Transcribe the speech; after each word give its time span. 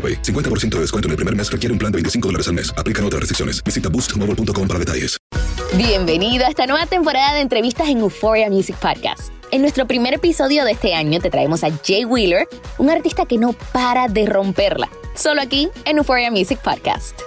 AroPay. 0.00 0.22
50% 0.22 0.76
de 0.76 0.80
descuento 0.80 1.08
en 1.08 1.10
el 1.10 1.16
primer 1.16 1.36
mes 1.36 1.52
requiere 1.52 1.72
un 1.72 1.78
plan 1.78 1.92
de 1.92 1.96
25 1.96 2.28
dólares 2.28 2.48
al 2.48 2.54
mes. 2.54 2.72
Aplican 2.78 3.04
otras 3.04 3.20
restricciones. 3.20 3.62
Visita 3.62 3.90
boostmobile.com 3.90 4.66
para 4.66 4.78
detalles. 4.78 5.18
Bienvenido 5.76 6.46
a 6.46 6.48
esta 6.48 6.66
nueva 6.66 6.86
temporada 6.86 7.34
de 7.34 7.42
entrevistas 7.42 7.88
en 7.88 7.98
Euphoria 7.98 8.50
Music 8.50 8.76
Podcast. 8.76 9.32
En 9.52 9.62
nuestro 9.62 9.86
primer 9.86 10.14
episodio 10.14 10.64
de 10.64 10.72
este 10.72 10.94
año 10.94 11.20
te 11.20 11.30
traemos 11.30 11.62
a 11.64 11.70
Jay 11.84 12.04
Wheeler, 12.04 12.48
un 12.78 12.90
artista 12.90 13.26
que 13.26 13.38
no 13.38 13.52
para 13.72 14.08
de 14.08 14.26
romperla. 14.26 14.88
Solo 15.14 15.40
aquí 15.40 15.68
en 15.84 15.98
Euphoria 15.98 16.30
Music 16.30 16.58
Podcast. 16.60 17.20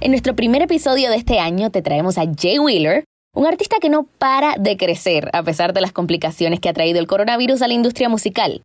En 0.00 0.10
nuestro 0.12 0.34
primer 0.34 0.62
episodio 0.62 1.10
de 1.10 1.16
este 1.16 1.40
año 1.40 1.70
te 1.70 1.82
traemos 1.82 2.18
a 2.18 2.24
Jay 2.36 2.58
Wheeler, 2.58 3.04
un 3.34 3.46
artista 3.46 3.76
que 3.80 3.90
no 3.90 4.04
para 4.04 4.54
de 4.58 4.76
crecer 4.76 5.30
a 5.32 5.42
pesar 5.42 5.72
de 5.72 5.80
las 5.80 5.92
complicaciones 5.92 6.60
que 6.60 6.68
ha 6.68 6.72
traído 6.72 6.98
el 6.98 7.06
coronavirus 7.06 7.62
a 7.62 7.68
la 7.68 7.74
industria 7.74 8.08
musical. 8.08 8.62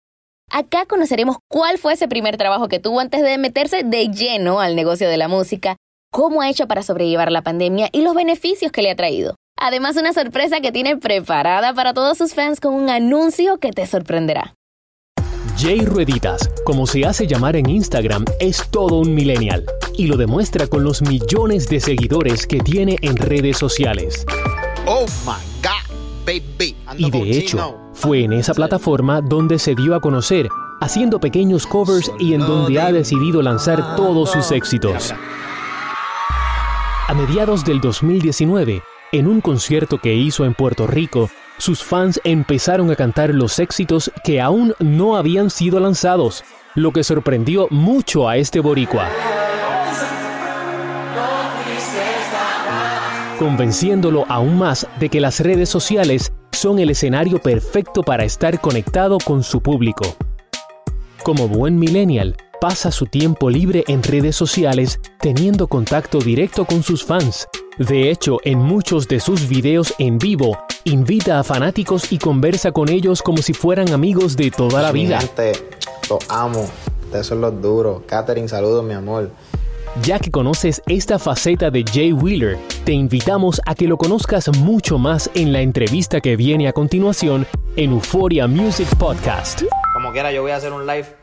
Acá 0.56 0.86
conoceremos 0.86 1.38
cuál 1.50 1.80
fue 1.80 1.94
ese 1.94 2.08
primer 2.08 2.38
trabajo 2.38 2.68
que 2.68 2.78
tuvo 2.78 3.00
antes 3.00 3.24
de 3.24 3.40
meterse 3.40 3.82
de 3.82 4.10
lleno 4.10 4.60
al 4.60 4.76
negocio 4.76 5.10
de 5.10 5.18
la 5.18 5.28
música, 5.28 5.78
cómo 6.12 6.44
ha 6.44 6.50
hecho 6.52 6.68
para 6.68 6.84
sobrellevar 6.84 7.32
la 7.32 7.42
pandemia 7.42 7.90
y 7.92 8.04
los 8.04 8.14
beneficios 8.14 8.72
que 8.72 8.84
le 8.84 8.92
ha 8.92 8.96
traído. 8.96 9.34
Además, 9.60 9.98
una 9.98 10.14
sorpresa 10.14 10.62
que 10.62 10.72
tiene 10.72 10.96
preparada 10.96 11.74
para 11.74 11.96
todos 11.96 12.20
sus 12.20 12.36
fans 12.36 12.60
con 12.60 12.76
un 12.76 12.88
anuncio 12.92 13.58
que 13.58 13.72
te 13.72 13.88
sorprenderá. 13.88 14.54
Jay 15.58 15.80
Rueditas, 15.82 16.48
como 16.64 16.86
se 16.86 17.04
hace 17.04 17.26
llamar 17.26 17.56
en 17.56 17.68
Instagram, 17.68 18.24
es 18.40 18.70
todo 18.70 19.00
un 19.00 19.16
millennial 19.16 19.66
y 19.98 20.06
lo 20.06 20.18
demuestra 20.18 20.68
con 20.68 20.84
los 20.84 21.02
millones 21.02 21.68
de 21.68 21.80
seguidores 21.80 22.46
que 22.46 22.60
tiene 22.60 22.98
en 23.02 23.18
redes 23.18 23.58
sociales. 23.58 24.24
Oh 24.86 25.08
my 25.26 25.34
God, 25.64 25.96
baby. 26.28 26.76
Ando 26.86 27.08
Y 27.08 27.10
de 27.10 27.38
hecho, 27.40 27.58
chino. 27.58 27.83
Fue 27.94 28.24
en 28.24 28.34
esa 28.34 28.54
plataforma 28.54 29.22
donde 29.22 29.60
se 29.60 29.76
dio 29.76 29.96
a 29.96 30.02
conocer, 30.02 30.50
haciendo 30.82 31.20
pequeños 31.20 31.66
covers 31.66 32.12
y 32.20 32.34
en 32.34 32.42
donde 32.42 32.80
ha 32.80 32.92
decidido 32.92 33.42
lanzar 33.42 33.96
todos 33.96 34.32
sus 34.32 34.52
éxitos. 34.52 35.14
A 37.08 37.14
mediados 37.14 37.64
del 37.64 37.80
2019, 37.80 38.82
en 39.12 39.28
un 39.28 39.42
concierto 39.42 40.00
que 40.00 40.14
hizo 40.14 40.46
en 40.46 40.54
Puerto 40.54 40.88
Rico, 40.88 41.30
sus 41.58 41.84
fans 41.84 42.20
empezaron 42.24 42.90
a 42.92 42.96
cantar 42.96 43.34
los 43.34 43.60
éxitos 43.60 44.12
que 44.24 44.42
aún 44.42 44.74
no 44.80 45.16
habían 45.16 45.50
sido 45.50 45.80
lanzados, 45.80 46.44
lo 46.76 46.92
que 46.92 47.04
sorprendió 47.04 47.68
mucho 47.70 48.28
a 48.28 48.38
este 48.38 48.60
boricua. 48.60 49.10
Convenciéndolo 53.40 54.26
aún 54.30 54.58
más 54.58 54.88
de 55.00 55.10
que 55.10 55.20
las 55.20 55.40
redes 55.40 55.70
sociales 55.70 56.32
son 56.52 56.80
el 56.80 56.90
escenario 56.90 57.40
perfecto 57.40 58.04
para 58.04 58.24
estar 58.24 58.62
conectado 58.62 59.18
con 59.24 59.44
su 59.44 59.62
público. 59.62 60.06
Como 61.24 61.48
buen 61.48 61.80
millennial, 61.80 62.36
pasa 62.62 62.92
su 62.92 63.06
tiempo 63.06 63.50
libre 63.50 63.84
en 63.88 64.04
redes 64.04 64.36
sociales 64.36 65.00
teniendo 65.20 65.68
contacto 65.68 66.20
directo 66.20 66.66
con 66.66 66.84
sus 66.84 67.04
fans. 67.04 67.48
De 67.78 68.12
hecho, 68.12 68.38
en 68.44 68.60
muchos 68.60 69.08
de 69.08 69.20
sus 69.20 69.48
videos 69.48 69.94
en 69.98 70.18
vivo, 70.18 70.58
invita 70.84 71.40
a 71.40 71.44
fanáticos 71.44 72.12
y 72.12 72.20
conversa 72.20 72.72
con 72.72 72.90
ellos 72.90 73.22
como 73.22 73.40
si 73.40 73.54
fueran 73.54 73.92
amigos 73.92 74.38
de 74.38 74.52
toda 74.52 74.82
la 74.82 74.92
vida. 74.92 75.20
gente, 75.20 75.54
los 76.10 76.20
amo. 76.30 76.66
Ustedes 77.06 77.28
son 77.28 77.42
los 77.42 77.62
duros. 77.62 78.04
Katherine, 78.06 78.48
saludos, 78.48 78.84
mi 78.84 78.94
amor. 78.94 79.32
Ya 80.02 80.18
que 80.18 80.32
conoces 80.32 80.82
esta 80.88 81.20
faceta 81.20 81.70
de 81.70 81.84
Jay 81.84 82.14
Wheeler, 82.14 82.58
te 82.84 82.94
invitamos 82.94 83.62
a 83.66 83.76
que 83.76 83.88
lo 83.88 83.98
conozcas 83.98 84.50
mucho 84.58 84.98
más 84.98 85.30
en 85.36 85.54
la 85.54 85.62
entrevista 85.62 86.20
que 86.20 86.36
viene 86.36 86.68
a 86.68 86.74
continuación 86.74 87.46
en 87.76 87.92
Euphoria 87.92 88.48
Music 88.48 88.88
Podcast. 88.98 89.62
Como 89.94 90.12
quiera, 90.12 90.32
yo 90.32 90.42
voy 90.42 90.52
a 90.52 90.56
hacer 90.56 90.74
un 90.74 90.88
live. 90.88 91.23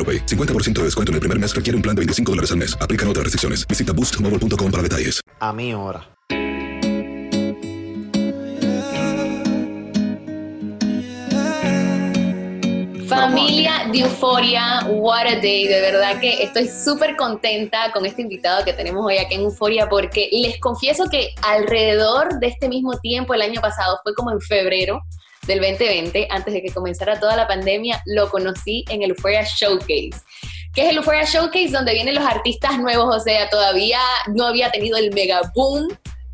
AroPay. 0.01 0.25
50% 0.25 0.79
de 0.79 0.83
descuento 0.85 1.11
en 1.11 1.15
el 1.15 1.19
primer 1.19 1.37
mes 1.37 1.55
requiere 1.55 1.75
un 1.75 1.83
plan 1.83 1.95
de 1.95 1.99
25 1.99 2.31
dólares 2.31 2.51
al 2.51 2.57
mes. 2.57 2.75
Aplican 2.81 3.07
otras 3.07 3.23
restricciones. 3.23 3.67
Visita 3.67 3.93
boostmobile.com 3.93 4.71
para 4.71 4.83
detalles. 4.83 5.21
A 5.39 5.53
mi 5.53 5.73
hora. 5.73 6.07
Familia 13.07 13.89
de 13.91 13.99
Euforia, 13.99 14.85
what 14.87 15.27
a 15.27 15.35
day. 15.35 15.67
De 15.67 15.81
verdad 15.81 16.19
que 16.21 16.41
estoy 16.41 16.67
súper 16.69 17.17
contenta 17.17 17.91
con 17.91 18.05
este 18.05 18.21
invitado 18.21 18.63
que 18.63 18.71
tenemos 18.71 19.05
hoy 19.05 19.17
aquí 19.17 19.35
en 19.35 19.41
Euforia 19.41 19.89
porque 19.89 20.29
les 20.31 20.59
confieso 20.61 21.09
que 21.09 21.35
alrededor 21.41 22.39
de 22.39 22.47
este 22.47 22.69
mismo 22.69 22.97
tiempo, 22.99 23.33
el 23.33 23.41
año 23.41 23.59
pasado, 23.59 23.99
fue 24.03 24.15
como 24.15 24.31
en 24.31 24.39
febrero 24.39 25.01
del 25.51 25.59
2020, 25.59 26.27
antes 26.29 26.53
de 26.53 26.61
que 26.61 26.71
comenzara 26.71 27.19
toda 27.19 27.35
la 27.35 27.47
pandemia, 27.47 28.01
lo 28.05 28.29
conocí 28.29 28.85
en 28.89 29.03
el 29.03 29.09
Euphoria 29.11 29.43
Showcase. 29.43 30.11
que 30.73 30.83
es 30.83 30.89
el 30.89 30.97
Euphoria 30.97 31.25
Showcase? 31.25 31.69
Donde 31.69 31.93
vienen 31.93 32.15
los 32.15 32.23
artistas 32.23 32.79
nuevos, 32.79 33.13
o 33.13 33.19
sea, 33.19 33.49
todavía 33.49 33.99
no 34.33 34.45
había 34.45 34.71
tenido 34.71 34.97
el 34.97 35.13
mega 35.13 35.41
boom 35.53 35.89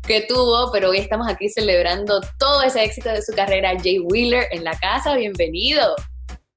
que 0.06 0.20
tuvo, 0.22 0.70
pero 0.70 0.90
hoy 0.90 0.98
estamos 0.98 1.28
aquí 1.28 1.48
celebrando 1.48 2.20
todo 2.38 2.62
ese 2.62 2.84
éxito 2.84 3.08
de 3.08 3.20
su 3.20 3.32
carrera. 3.34 3.72
Jay 3.82 3.98
Wheeler 3.98 4.46
en 4.52 4.62
la 4.62 4.78
casa, 4.78 5.16
bienvenido. 5.16 5.96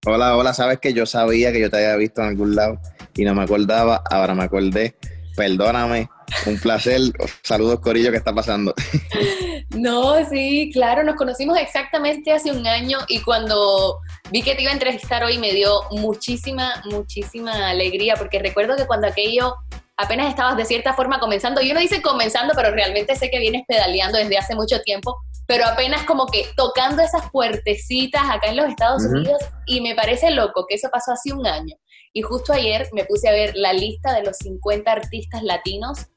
Hola, 0.06 0.38
hola, 0.38 0.54
sabes 0.54 0.80
que 0.80 0.94
yo 0.94 1.06
sabía 1.06 1.52
que 1.52 1.60
yo 1.60 1.70
te 1.70 1.78
había 1.78 1.96
visto 1.96 2.22
en 2.22 2.28
algún 2.28 2.56
lado 2.56 2.80
y 3.16 3.24
no 3.24 3.34
me 3.34 3.44
acordaba, 3.44 4.04
ahora 4.10 4.36
me 4.36 4.44
acordé. 4.44 4.96
Perdóname, 5.36 6.10
un 6.46 6.60
placer. 6.60 7.00
Saludos, 7.44 7.80
Corillo, 7.80 8.12
¿qué 8.12 8.18
está 8.18 8.34
pasando? 8.34 8.74
No, 9.72 10.26
sí, 10.28 10.70
claro, 10.74 11.02
nos 11.04 11.16
conocimos 11.16 11.58
exactamente 11.58 12.34
hace 12.34 12.52
un 12.52 12.68
año 12.68 12.98
y 13.08 13.22
cuando 13.22 14.00
vi 14.30 14.42
que 14.42 14.54
te 14.54 14.64
iba 14.64 14.72
a 14.72 14.74
entrevistar 14.74 15.24
hoy 15.24 15.38
me 15.38 15.54
dio 15.54 15.84
muchísima, 15.92 16.84
muchísima 16.92 17.70
alegría 17.70 18.16
porque 18.18 18.40
recuerdo 18.40 18.76
que 18.76 18.86
cuando 18.86 19.08
aquello 19.08 19.56
apenas 19.96 20.28
estabas 20.28 20.58
de 20.58 20.66
cierta 20.66 20.94
forma 20.94 21.20
comenzando, 21.20 21.62
yo 21.62 21.74
no 21.74 21.80
dice 21.80 22.02
comenzando, 22.02 22.54
pero 22.54 22.72
realmente 22.72 23.16
sé 23.16 23.30
que 23.30 23.40
vienes 23.40 23.64
pedaleando 23.66 24.18
desde 24.18 24.38
hace 24.38 24.56
mucho 24.56 24.82
tiempo, 24.82 25.16
pero 25.46 25.66
apenas 25.66 26.04
como 26.04 26.26
que 26.26 26.48
tocando 26.58 27.02
esas 27.02 27.30
puertecitas 27.32 28.24
acá 28.30 28.50
en 28.50 28.58
los 28.58 28.68
Estados 28.68 29.04
Unidos 29.06 29.42
y 29.68 29.80
me 29.80 29.96
parece 29.96 30.32
loco 30.32 30.66
que 30.68 30.76
eso 30.76 30.90
pasó 30.92 31.14
hace 31.14 31.34
un 31.34 31.48
año. 31.48 31.76
Y 32.14 32.22
justo 32.22 32.54
ayer 32.54 32.88
me 32.94 33.06
puse 33.06 33.30
a 33.30 33.32
ver 33.32 33.56
la 33.56 33.74
lista 33.74 34.14
de 34.14 34.24
los 34.24 34.38
50 34.38 34.92
artistas 34.92 35.44
latinos 35.44 36.08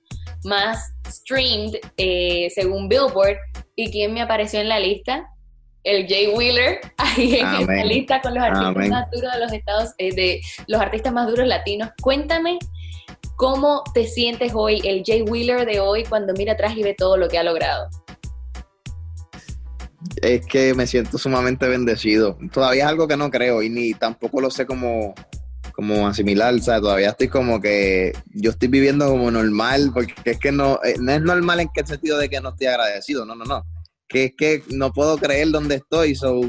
más 0.44 0.93
streamed 1.06 1.76
eh, 1.96 2.49
según 2.55 2.88
Billboard. 2.88 3.37
¿Y 3.76 3.91
quién 3.91 4.12
me 4.12 4.23
apareció 4.23 4.61
en 4.61 4.69
la 4.69 4.81
lista? 4.81 5.31
El 5.82 6.08
Jay 6.08 6.29
Wheeler, 6.29 6.81
ahí 6.96 7.37
en 7.37 7.46
Amén. 7.46 7.70
esta 7.70 7.85
lista 7.85 8.20
con 8.23 8.35
los 8.35 8.43
artistas 8.43 8.67
Amén. 8.69 8.91
más 8.91 9.11
duros 9.11 9.32
de 9.32 9.38
los 9.38 9.52
Estados, 9.52 9.91
eh, 9.99 10.14
de 10.14 10.41
los 10.67 10.81
artistas 10.81 11.12
más 11.12 11.29
duros 11.29 11.46
latinos. 11.46 11.91
Cuéntame 12.00 12.58
cómo 13.37 13.82
te 13.93 14.06
sientes 14.06 14.52
hoy, 14.55 14.81
el 14.85 15.02
Jay 15.05 15.23
Wheeler 15.23 15.67
de 15.67 15.81
hoy, 15.81 16.05
cuando 16.05 16.32
mira 16.35 16.55
atrás 16.55 16.76
y 16.76 16.82
ve 16.82 16.94
todo 16.96 17.17
lo 17.17 17.29
que 17.29 17.38
ha 17.38 17.43
logrado. 17.43 17.88
Es 20.23 20.46
que 20.46 20.75
me 20.75 20.87
siento 20.87 21.19
sumamente 21.19 21.67
bendecido. 21.69 22.38
Todavía 22.52 22.85
es 22.85 22.88
algo 22.88 23.08
que 23.08 23.17
no 23.17 23.31
creo 23.31 23.62
y 23.62 23.69
ni 23.69 23.94
tampoco 23.94 24.41
lo 24.41 24.50
sé 24.50 24.67
cómo, 24.67 25.14
cómo 25.75 26.06
asimilar. 26.06 26.55
O 26.55 26.59
sea, 26.59 26.81
todavía 26.81 27.11
estoy 27.11 27.29
como 27.29 27.61
que 27.61 28.12
yo 28.32 28.50
estoy 28.50 28.69
viviendo 28.69 29.09
como 29.09 29.31
normal, 29.31 29.91
porque 29.93 30.15
es 30.25 30.38
que 30.38 30.53
no, 30.53 30.81
eh, 30.85 30.94
no 30.99 31.12
es 31.12 31.21
normal 31.21 31.61
en 31.61 31.69
qué 31.75 31.87
sentido 31.87 32.19
de 32.19 32.29
que 32.29 32.41
no 32.41 32.50
estoy 32.50 32.69
agradecido. 32.69 33.25
No, 33.25 33.35
no, 33.35 33.44
no. 33.44 33.65
Que 34.09 34.25
es 34.25 34.32
que 34.37 34.62
no 34.69 34.93
puedo 34.93 35.17
creer 35.17 35.50
dónde 35.50 35.76
estoy. 35.76 36.15
So, 36.15 36.41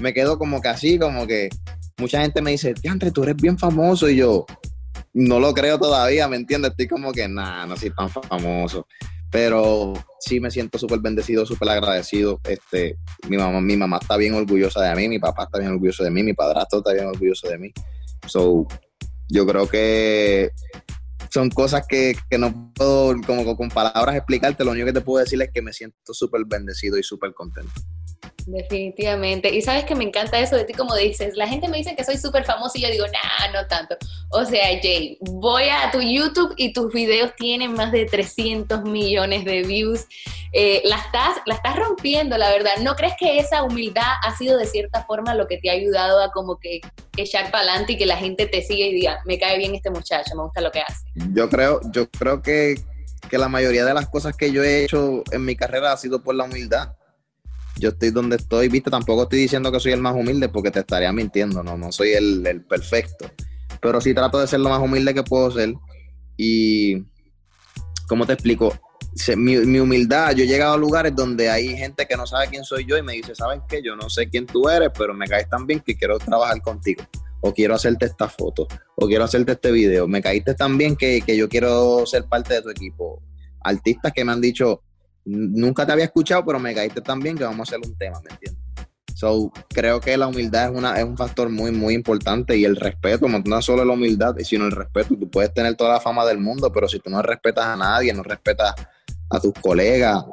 me 0.00 0.14
quedo 0.14 0.38
como 0.38 0.60
que 0.60 0.68
así, 0.68 0.98
como 0.98 1.26
que 1.26 1.48
mucha 1.98 2.22
gente 2.22 2.42
me 2.42 2.52
dice, 2.52 2.74
Diantre, 2.74 3.10
tú 3.10 3.22
eres 3.22 3.36
bien 3.36 3.58
famoso. 3.58 4.08
Y 4.08 4.16
yo, 4.16 4.46
no 5.12 5.40
lo 5.40 5.52
creo 5.54 5.78
todavía, 5.78 6.28
¿me 6.28 6.36
entiendes? 6.36 6.72
Estoy 6.72 6.88
como 6.88 7.12
que, 7.12 7.28
nah, 7.28 7.66
no 7.66 7.76
soy 7.76 7.90
tan 7.90 8.08
famoso. 8.08 8.86
Pero 9.30 9.94
sí 10.18 10.40
me 10.40 10.50
siento 10.50 10.76
súper 10.78 10.98
bendecido, 10.98 11.46
súper 11.46 11.68
agradecido. 11.68 12.40
Este, 12.44 12.96
mi 13.28 13.36
mamá, 13.36 13.60
mi 13.60 13.76
mamá 13.76 13.98
está 14.00 14.16
bien 14.16 14.34
orgullosa 14.34 14.82
de 14.82 14.94
mí, 14.96 15.08
mi 15.08 15.18
papá 15.18 15.44
está 15.44 15.58
bien 15.58 15.70
orgulloso 15.70 16.02
de 16.02 16.10
mí, 16.10 16.22
mi 16.22 16.32
padrastro 16.32 16.78
está 16.80 16.92
bien 16.92 17.06
orgulloso 17.06 17.48
de 17.48 17.58
mí. 17.58 17.72
So, 18.26 18.66
yo 19.28 19.46
creo 19.46 19.68
que 19.68 20.50
son 21.30 21.50
cosas 21.50 21.86
que, 21.88 22.14
que 22.28 22.38
no 22.38 22.72
puedo 22.74 23.14
como 23.26 23.56
con 23.56 23.68
palabras 23.68 24.16
explicarte. 24.16 24.64
Lo 24.64 24.72
único 24.72 24.86
que 24.86 24.92
te 24.92 25.00
puedo 25.00 25.24
decir 25.24 25.40
es 25.40 25.50
que 25.52 25.62
me 25.62 25.72
siento 25.72 26.12
súper 26.12 26.42
bendecido 26.46 26.98
y 26.98 27.02
súper 27.02 27.32
contento. 27.32 27.72
Definitivamente. 28.50 29.54
Y 29.54 29.62
sabes 29.62 29.84
que 29.84 29.94
me 29.94 30.04
encanta 30.04 30.40
eso 30.40 30.56
de 30.56 30.64
ti, 30.64 30.72
como 30.72 30.96
dices, 30.96 31.36
la 31.36 31.46
gente 31.46 31.68
me 31.68 31.78
dice 31.78 31.94
que 31.94 32.02
soy 32.02 32.16
súper 32.16 32.44
famosa 32.44 32.78
y 32.78 32.82
yo 32.82 32.90
digo, 32.90 33.06
nah, 33.06 33.52
no 33.52 33.66
tanto. 33.68 33.96
O 34.30 34.44
sea, 34.44 34.66
Jay, 34.82 35.18
voy 35.20 35.64
a 35.68 35.90
tu 35.92 36.00
YouTube 36.00 36.54
y 36.56 36.72
tus 36.72 36.92
videos 36.92 37.32
tienen 37.36 37.74
más 37.74 37.92
de 37.92 38.06
300 38.06 38.82
millones 38.82 39.44
de 39.44 39.62
views. 39.62 40.04
Eh, 40.52 40.82
la, 40.84 40.96
estás, 40.96 41.36
la 41.46 41.54
estás 41.54 41.76
rompiendo, 41.76 42.36
la 42.38 42.50
verdad. 42.50 42.72
¿No 42.82 42.96
crees 42.96 43.14
que 43.18 43.38
esa 43.38 43.62
humildad 43.62 44.14
ha 44.24 44.36
sido 44.36 44.58
de 44.58 44.66
cierta 44.66 45.04
forma 45.04 45.34
lo 45.34 45.46
que 45.46 45.58
te 45.58 45.70
ha 45.70 45.74
ayudado 45.74 46.20
a 46.20 46.32
como 46.32 46.58
que 46.58 46.80
echar 47.16 47.52
para 47.52 47.64
adelante 47.64 47.92
y 47.92 47.98
que 47.98 48.06
la 48.06 48.16
gente 48.16 48.46
te 48.46 48.62
siga 48.62 48.86
y 48.86 48.94
diga, 48.94 49.20
me 49.26 49.38
cae 49.38 49.58
bien 49.58 49.76
este 49.76 49.90
muchacho, 49.90 50.34
me 50.34 50.42
gusta 50.42 50.60
lo 50.60 50.72
que 50.72 50.80
hace? 50.80 51.04
Yo 51.32 51.48
creo, 51.48 51.80
yo 51.92 52.10
creo 52.10 52.42
que, 52.42 52.80
que 53.28 53.38
la 53.38 53.48
mayoría 53.48 53.84
de 53.84 53.94
las 53.94 54.08
cosas 54.08 54.36
que 54.36 54.50
yo 54.50 54.64
he 54.64 54.84
hecho 54.84 55.22
en 55.30 55.44
mi 55.44 55.54
carrera 55.54 55.92
ha 55.92 55.96
sido 55.96 56.22
por 56.24 56.34
la 56.34 56.44
humildad. 56.44 56.94
Yo 57.80 57.88
estoy 57.88 58.10
donde 58.10 58.36
estoy, 58.36 58.68
viste, 58.68 58.90
tampoco 58.90 59.22
estoy 59.22 59.40
diciendo 59.40 59.72
que 59.72 59.80
soy 59.80 59.92
el 59.92 60.00
más 60.00 60.14
humilde 60.14 60.50
porque 60.50 60.70
te 60.70 60.80
estaría 60.80 61.10
mintiendo, 61.12 61.62
no, 61.62 61.78
no 61.78 61.90
soy 61.90 62.10
el, 62.10 62.46
el 62.46 62.62
perfecto. 62.62 63.30
Pero 63.80 64.00
sí 64.00 64.12
trato 64.12 64.38
de 64.38 64.46
ser 64.46 64.60
lo 64.60 64.68
más 64.68 64.80
humilde 64.80 65.14
que 65.14 65.22
puedo 65.22 65.50
ser. 65.50 65.74
Y, 66.36 67.02
¿cómo 68.06 68.26
te 68.26 68.34
explico? 68.34 68.78
Mi, 69.36 69.56
mi 69.56 69.80
humildad, 69.80 70.32
yo 70.32 70.44
he 70.44 70.46
llegado 70.46 70.74
a 70.74 70.76
lugares 70.76 71.16
donde 71.16 71.50
hay 71.50 71.76
gente 71.76 72.06
que 72.06 72.16
no 72.16 72.26
sabe 72.26 72.48
quién 72.48 72.64
soy 72.64 72.84
yo 72.84 72.96
y 72.98 73.02
me 73.02 73.14
dice, 73.14 73.34
¿saben 73.34 73.62
qué? 73.68 73.82
Yo 73.82 73.96
no 73.96 74.10
sé 74.10 74.28
quién 74.28 74.46
tú 74.46 74.68
eres, 74.68 74.90
pero 74.96 75.14
me 75.14 75.26
caes 75.26 75.48
tan 75.48 75.66
bien 75.66 75.80
que 75.80 75.96
quiero 75.96 76.18
trabajar 76.18 76.60
contigo. 76.60 77.02
O 77.40 77.54
quiero 77.54 77.74
hacerte 77.74 78.04
esta 78.04 78.28
foto, 78.28 78.68
o 78.96 79.06
quiero 79.06 79.24
hacerte 79.24 79.52
este 79.52 79.72
video. 79.72 80.06
Me 80.06 80.20
caíste 80.20 80.54
tan 80.54 80.76
bien 80.76 80.94
que, 80.94 81.22
que 81.22 81.36
yo 81.36 81.48
quiero 81.48 82.04
ser 82.04 82.24
parte 82.26 82.54
de 82.54 82.62
tu 82.62 82.68
equipo. 82.68 83.22
Artistas 83.64 84.12
que 84.12 84.24
me 84.24 84.32
han 84.32 84.42
dicho, 84.42 84.82
nunca 85.30 85.86
te 85.86 85.92
había 85.92 86.04
escuchado, 86.04 86.44
pero 86.44 86.58
me 86.58 86.74
caíste 86.74 87.00
tan 87.00 87.20
bien 87.20 87.36
que 87.36 87.44
vamos 87.44 87.60
a 87.60 87.74
hacer 87.74 87.88
un 87.88 87.96
tema, 87.96 88.20
¿me 88.20 88.30
entiendes? 88.30 88.62
So, 89.14 89.52
creo 89.68 90.00
que 90.00 90.16
la 90.16 90.28
humildad 90.28 90.70
es, 90.70 90.78
una, 90.78 90.98
es 90.98 91.04
un 91.04 91.16
factor 91.16 91.50
muy, 91.50 91.72
muy 91.72 91.94
importante 91.94 92.56
y 92.56 92.64
el 92.64 92.76
respeto, 92.76 93.26
no 93.28 93.62
solo 93.62 93.84
la 93.84 93.92
humildad, 93.92 94.34
sino 94.42 94.64
el 94.64 94.72
respeto. 94.72 95.14
Tú 95.14 95.28
puedes 95.28 95.52
tener 95.52 95.74
toda 95.76 95.94
la 95.94 96.00
fama 96.00 96.24
del 96.24 96.38
mundo, 96.38 96.72
pero 96.72 96.88
si 96.88 97.00
tú 97.00 97.10
no 97.10 97.20
respetas 97.20 97.66
a 97.66 97.76
nadie, 97.76 98.14
no 98.14 98.22
respetas 98.22 98.74
a 99.28 99.40
tus 99.40 99.52
colegas, 99.54 100.24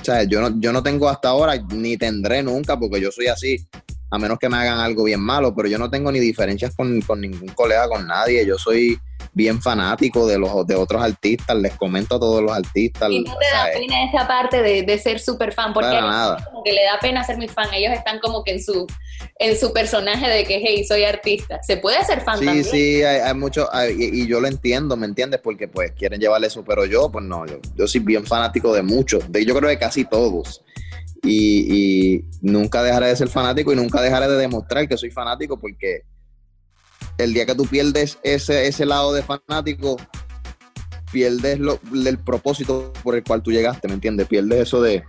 o 0.00 0.04
sea, 0.04 0.22
yo 0.22 0.40
no, 0.40 0.60
yo 0.60 0.72
no 0.72 0.82
tengo 0.82 1.08
hasta 1.08 1.30
ahora, 1.30 1.54
ni 1.74 1.96
tendré 1.96 2.42
nunca, 2.42 2.78
porque 2.78 3.00
yo 3.00 3.10
soy 3.10 3.26
así, 3.26 3.66
a 4.10 4.18
menos 4.18 4.38
que 4.38 4.48
me 4.48 4.56
hagan 4.56 4.78
algo 4.78 5.04
bien 5.04 5.20
malo, 5.20 5.54
pero 5.54 5.68
yo 5.68 5.78
no 5.78 5.90
tengo 5.90 6.12
ni 6.12 6.20
diferencias 6.20 6.74
con, 6.74 7.00
con 7.02 7.20
ningún 7.20 7.48
colega, 7.48 7.88
con 7.88 8.06
nadie. 8.06 8.46
Yo 8.46 8.56
soy 8.56 8.98
bien 9.38 9.62
fanático 9.62 10.26
de 10.26 10.36
los 10.36 10.66
de 10.66 10.74
otros 10.74 11.00
artistas, 11.00 11.56
les 11.56 11.72
comento 11.76 12.16
a 12.16 12.18
todos 12.18 12.42
los 12.42 12.50
artistas. 12.50 13.08
Y 13.08 13.20
no 13.20 13.36
te 13.36 13.46
da 13.46 13.66
pena 13.72 14.04
esa 14.04 14.26
parte 14.26 14.62
de, 14.62 14.82
de 14.82 14.98
ser 14.98 15.20
súper 15.20 15.52
fan, 15.52 15.72
porque 15.72 15.96
como 15.96 16.64
que 16.64 16.72
le 16.72 16.84
da 16.84 16.98
pena 17.00 17.22
ser 17.22 17.38
mi 17.38 17.46
fan, 17.46 17.72
ellos 17.72 17.92
están 17.92 18.18
como 18.18 18.42
que 18.42 18.54
en 18.54 18.62
su 18.62 18.84
en 19.38 19.56
su 19.56 19.72
personaje 19.72 20.28
de 20.28 20.44
que, 20.44 20.60
hey, 20.60 20.84
soy 20.84 21.04
artista. 21.04 21.60
Se 21.62 21.76
puede 21.76 22.04
ser 22.04 22.20
fan 22.22 22.40
sí, 22.40 22.44
también. 22.44 22.64
Sí, 22.64 23.02
hay, 23.04 23.20
hay 23.20 23.34
mucho, 23.34 23.68
y, 23.96 24.26
yo 24.26 24.40
lo 24.40 24.48
entiendo, 24.48 24.96
¿me 24.96 25.06
entiendes? 25.06 25.40
Porque 25.40 25.68
pues 25.68 25.92
quieren 25.92 26.20
llevarle 26.20 26.48
eso, 26.48 26.64
pero 26.64 26.84
yo, 26.84 27.08
pues 27.10 27.24
no, 27.24 27.46
yo, 27.46 27.60
yo 27.76 27.86
soy 27.86 28.00
bien 28.00 28.26
fanático 28.26 28.74
de 28.74 28.82
muchos, 28.82 29.30
de 29.30 29.44
yo 29.44 29.54
creo 29.54 29.70
de 29.70 29.78
casi 29.78 30.04
todos. 30.04 30.64
Y, 31.22 32.16
y, 32.16 32.24
nunca 32.42 32.82
dejaré 32.82 33.06
de 33.06 33.16
ser 33.16 33.28
fanático 33.28 33.72
y 33.72 33.76
nunca 33.76 34.02
dejaré 34.02 34.26
de 34.26 34.36
demostrar 34.36 34.88
que 34.88 34.96
soy 34.96 35.12
fanático 35.12 35.58
porque 35.58 36.02
el 37.18 37.34
día 37.34 37.46
que 37.46 37.54
tú 37.54 37.66
pierdes 37.66 38.18
ese, 38.22 38.66
ese 38.66 38.86
lado 38.86 39.12
de 39.12 39.22
fanático, 39.22 39.96
pierdes 41.12 41.58
lo, 41.58 41.80
el 41.92 42.18
propósito 42.18 42.92
por 43.02 43.16
el 43.16 43.24
cual 43.24 43.42
tú 43.42 43.50
llegaste, 43.50 43.88
¿me 43.88 43.94
entiendes? 43.94 44.28
Pierdes 44.28 44.60
eso 44.60 44.80
de 44.80 45.02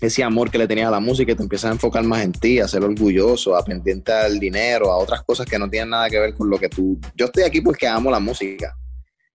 ese 0.00 0.22
amor 0.22 0.50
que 0.50 0.58
le 0.58 0.68
tenías 0.68 0.88
a 0.88 0.92
la 0.92 1.00
música 1.00 1.32
y 1.32 1.34
te 1.34 1.42
empiezas 1.42 1.70
a 1.70 1.74
enfocar 1.74 2.04
más 2.04 2.22
en 2.22 2.32
ti, 2.32 2.60
a 2.60 2.68
ser 2.68 2.84
orgulloso, 2.84 3.56
a 3.56 3.64
pendiente 3.64 4.12
al 4.12 4.38
dinero, 4.38 4.92
a 4.92 4.98
otras 4.98 5.22
cosas 5.22 5.46
que 5.46 5.58
no 5.58 5.68
tienen 5.68 5.90
nada 5.90 6.08
que 6.10 6.18
ver 6.18 6.34
con 6.34 6.50
lo 6.50 6.58
que 6.58 6.68
tú... 6.68 6.98
Yo 7.16 7.26
estoy 7.26 7.44
aquí 7.44 7.60
porque 7.60 7.88
amo 7.88 8.10
la 8.10 8.20
música. 8.20 8.76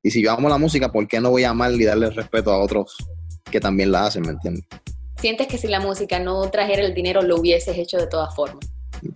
Y 0.03 0.11
si 0.11 0.23
yo 0.23 0.31
amo 0.31 0.49
la 0.49 0.57
música, 0.57 0.91
¿por 0.91 1.07
qué 1.07 1.19
no 1.19 1.31
voy 1.31 1.43
a 1.43 1.49
amar 1.49 1.71
y 1.73 1.83
darle 1.83 2.09
respeto 2.09 2.51
a 2.51 2.59
otros 2.59 2.95
que 3.49 3.59
también 3.59 3.91
la 3.91 4.05
hacen, 4.05 4.21
¿me 4.21 4.29
entiendes? 4.29 4.65
¿Sientes 5.17 5.47
que 5.47 5.57
si 5.57 5.67
la 5.67 5.79
música 5.79 6.19
no 6.19 6.49
trajera 6.49 6.83
el 6.83 6.93
dinero 6.93 7.21
lo 7.21 7.39
hubieses 7.39 7.77
hecho 7.77 7.97
de 7.97 8.07
todas 8.07 8.33
formas? 8.33 8.65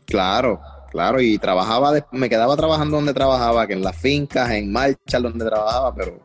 Claro, 0.05 0.59
claro, 0.95 1.19
y 1.19 1.37
trabajaba, 1.37 1.91
me 2.13 2.29
quedaba 2.29 2.55
trabajando 2.55 2.95
donde 2.95 3.13
trabajaba, 3.13 3.67
que 3.67 3.73
en 3.73 3.83
las 3.83 3.97
fincas, 3.97 4.49
en 4.51 4.71
marcha 4.71 5.19
donde 5.19 5.43
trabajaba, 5.43 5.93
pero... 5.93 6.17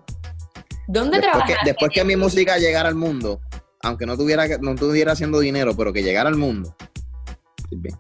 ¿Dónde 0.87 1.21
después 1.21 1.45
Que, 1.45 1.55
después 1.65 1.91
que 1.93 2.05
mi 2.05 2.15
música 2.15 2.57
llegara 2.57 2.89
al 2.89 2.95
mundo, 2.95 3.41
aunque 3.83 4.07
no 4.07 4.17
tuviera, 4.17 4.47
no 4.61 4.77
tuviera 4.77 5.13
haciendo 5.13 5.41
dinero, 5.41 5.77
pero 5.77 5.93
que 5.93 6.05
llegara 6.05 6.29
al 6.29 6.37
mundo, 6.37 6.77
bien. 7.73 7.99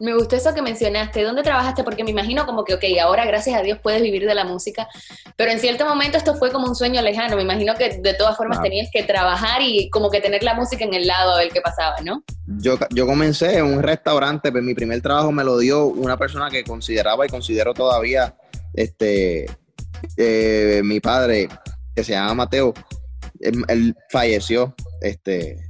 Me 0.00 0.14
gustó 0.14 0.36
eso 0.36 0.54
que 0.54 0.62
mencionaste. 0.62 1.22
¿Dónde 1.22 1.42
trabajaste? 1.42 1.84
Porque 1.84 2.04
me 2.04 2.10
imagino 2.10 2.46
como 2.46 2.64
que, 2.64 2.74
ok, 2.74 2.84
ahora 3.00 3.24
gracias 3.24 3.58
a 3.58 3.62
Dios 3.62 3.78
puedes 3.82 4.02
vivir 4.02 4.26
de 4.26 4.34
la 4.34 4.44
música, 4.44 4.88
pero 5.36 5.50
en 5.50 5.60
cierto 5.60 5.86
momento 5.86 6.16
esto 6.18 6.34
fue 6.34 6.52
como 6.52 6.66
un 6.66 6.74
sueño 6.74 7.02
lejano. 7.02 7.36
Me 7.36 7.42
imagino 7.42 7.74
que 7.74 7.98
de 7.98 8.14
todas 8.14 8.36
formas 8.36 8.62
tenías 8.62 8.88
que 8.92 9.02
trabajar 9.02 9.62
y 9.62 9.90
como 9.90 10.10
que 10.10 10.20
tener 10.20 10.42
la 10.42 10.54
música 10.54 10.84
en 10.84 10.94
el 10.94 11.06
lado 11.06 11.32
a 11.32 11.38
ver 11.38 11.50
qué 11.50 11.60
pasaba, 11.60 11.96
¿no? 12.04 12.22
Yo, 12.46 12.78
yo 12.90 13.06
comencé 13.06 13.58
en 13.58 13.66
un 13.66 13.82
restaurante, 13.82 14.52
pero 14.52 14.64
mi 14.64 14.74
primer 14.74 15.00
trabajo 15.00 15.32
me 15.32 15.44
lo 15.44 15.58
dio 15.58 15.86
una 15.86 16.16
persona 16.16 16.50
que 16.50 16.64
consideraba 16.64 17.26
y 17.26 17.28
considero 17.28 17.74
todavía 17.74 18.34
este, 18.74 19.46
eh, 20.16 20.82
mi 20.84 21.00
padre, 21.00 21.48
que 21.94 22.04
se 22.04 22.12
llama 22.12 22.34
Mateo. 22.34 22.74
Él, 23.40 23.94
falleció 24.10 24.74
este, 25.02 25.65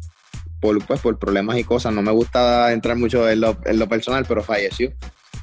por, 0.61 0.85
pues, 0.87 1.01
por 1.01 1.19
problemas 1.19 1.59
y 1.59 1.65
cosas. 1.65 1.93
No 1.93 2.03
me 2.03 2.13
gusta 2.13 2.73
entrar 2.73 2.97
mucho 2.97 3.29
en 3.29 3.41
lo, 3.41 3.59
en 3.65 3.79
lo 3.79 3.89
personal, 3.89 4.25
pero 4.27 4.43
falleció. 4.43 4.93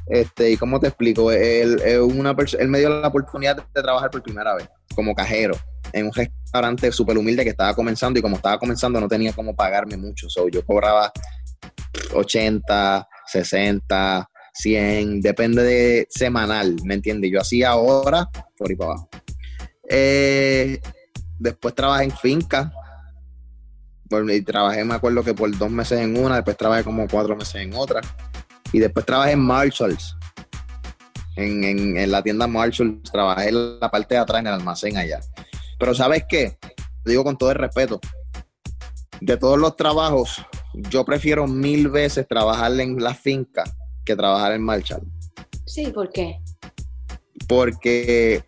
Este, 0.07 0.51
¿Y 0.51 0.57
cómo 0.57 0.79
te 0.79 0.87
explico? 0.87 1.31
Él, 1.31 1.81
una 2.01 2.35
él 2.59 2.67
me 2.67 2.79
dio 2.79 2.89
la 2.89 3.07
oportunidad 3.07 3.55
de, 3.55 3.81
trabajar 3.81 4.09
por 4.09 4.21
primera 4.21 4.55
vez 4.55 4.67
como 4.95 5.15
cajero 5.15 5.55
en 5.91 6.07
un 6.07 6.13
restaurante 6.13 6.91
súper 6.91 7.17
humilde 7.17 7.43
que 7.43 7.51
estaba 7.51 7.73
comenzando 7.73 8.19
y 8.19 8.21
como 8.21 8.35
estaba 8.35 8.59
comenzando 8.59 8.99
no 8.99 9.07
tenía 9.07 9.33
cómo 9.33 9.55
pagarme 9.55 9.97
mucho. 9.97 10.29
So, 10.29 10.47
yo 10.49 10.65
cobraba 10.65 11.11
80, 12.13 13.07
60, 13.27 14.29
100, 14.53 15.21
depende 15.21 15.63
de 15.63 16.07
semanal, 16.09 16.75
¿me 16.83 16.95
entiendes? 16.95 17.31
Yo 17.31 17.41
hacía 17.41 17.75
horas 17.75 18.27
por 18.57 18.69
ahí 18.69 18.75
para 18.75 18.91
abajo. 18.91 19.09
Eh, 19.89 20.79
después 21.39 21.75
trabajé 21.75 22.05
en 22.05 22.11
finca. 22.11 22.71
Y 24.33 24.41
trabajé, 24.41 24.83
me 24.83 24.95
acuerdo 24.95 25.23
que 25.23 25.33
por 25.33 25.55
dos 25.57 25.69
meses 25.69 25.99
en 25.99 26.17
una, 26.17 26.35
después 26.35 26.57
trabajé 26.57 26.83
como 26.83 27.07
cuatro 27.07 27.35
meses 27.35 27.55
en 27.55 27.73
otra. 27.73 28.01
Y 28.71 28.79
después 28.79 29.05
trabajé 29.05 29.31
en 29.31 29.39
Marshalls. 29.39 30.15
En, 31.35 32.11
la 32.11 32.21
tienda 32.21 32.47
Marshalls, 32.47 33.11
trabajé 33.11 33.49
en 33.49 33.79
la 33.79 33.89
parte 33.89 34.15
de 34.15 34.21
atrás, 34.21 34.41
en 34.41 34.47
el 34.47 34.53
almacén 34.53 34.97
allá. 34.97 35.19
Pero 35.79 35.93
¿sabes 35.93 36.25
qué? 36.27 36.57
digo 37.05 37.23
con 37.23 37.37
todo 37.37 37.51
el 37.51 37.57
respeto. 37.57 37.99
De 39.19 39.37
todos 39.37 39.57
los 39.57 39.75
trabajos, 39.75 40.45
yo 40.73 41.05
prefiero 41.05 41.47
mil 41.47 41.89
veces 41.89 42.27
trabajar 42.27 42.71
en 42.79 43.01
la 43.01 43.13
finca 43.13 43.63
que 44.05 44.15
trabajar 44.15 44.53
en 44.53 44.63
Marshall. 44.63 45.01
Sí, 45.65 45.87
¿por 45.87 46.11
qué? 46.11 46.39
Porque 47.47 48.43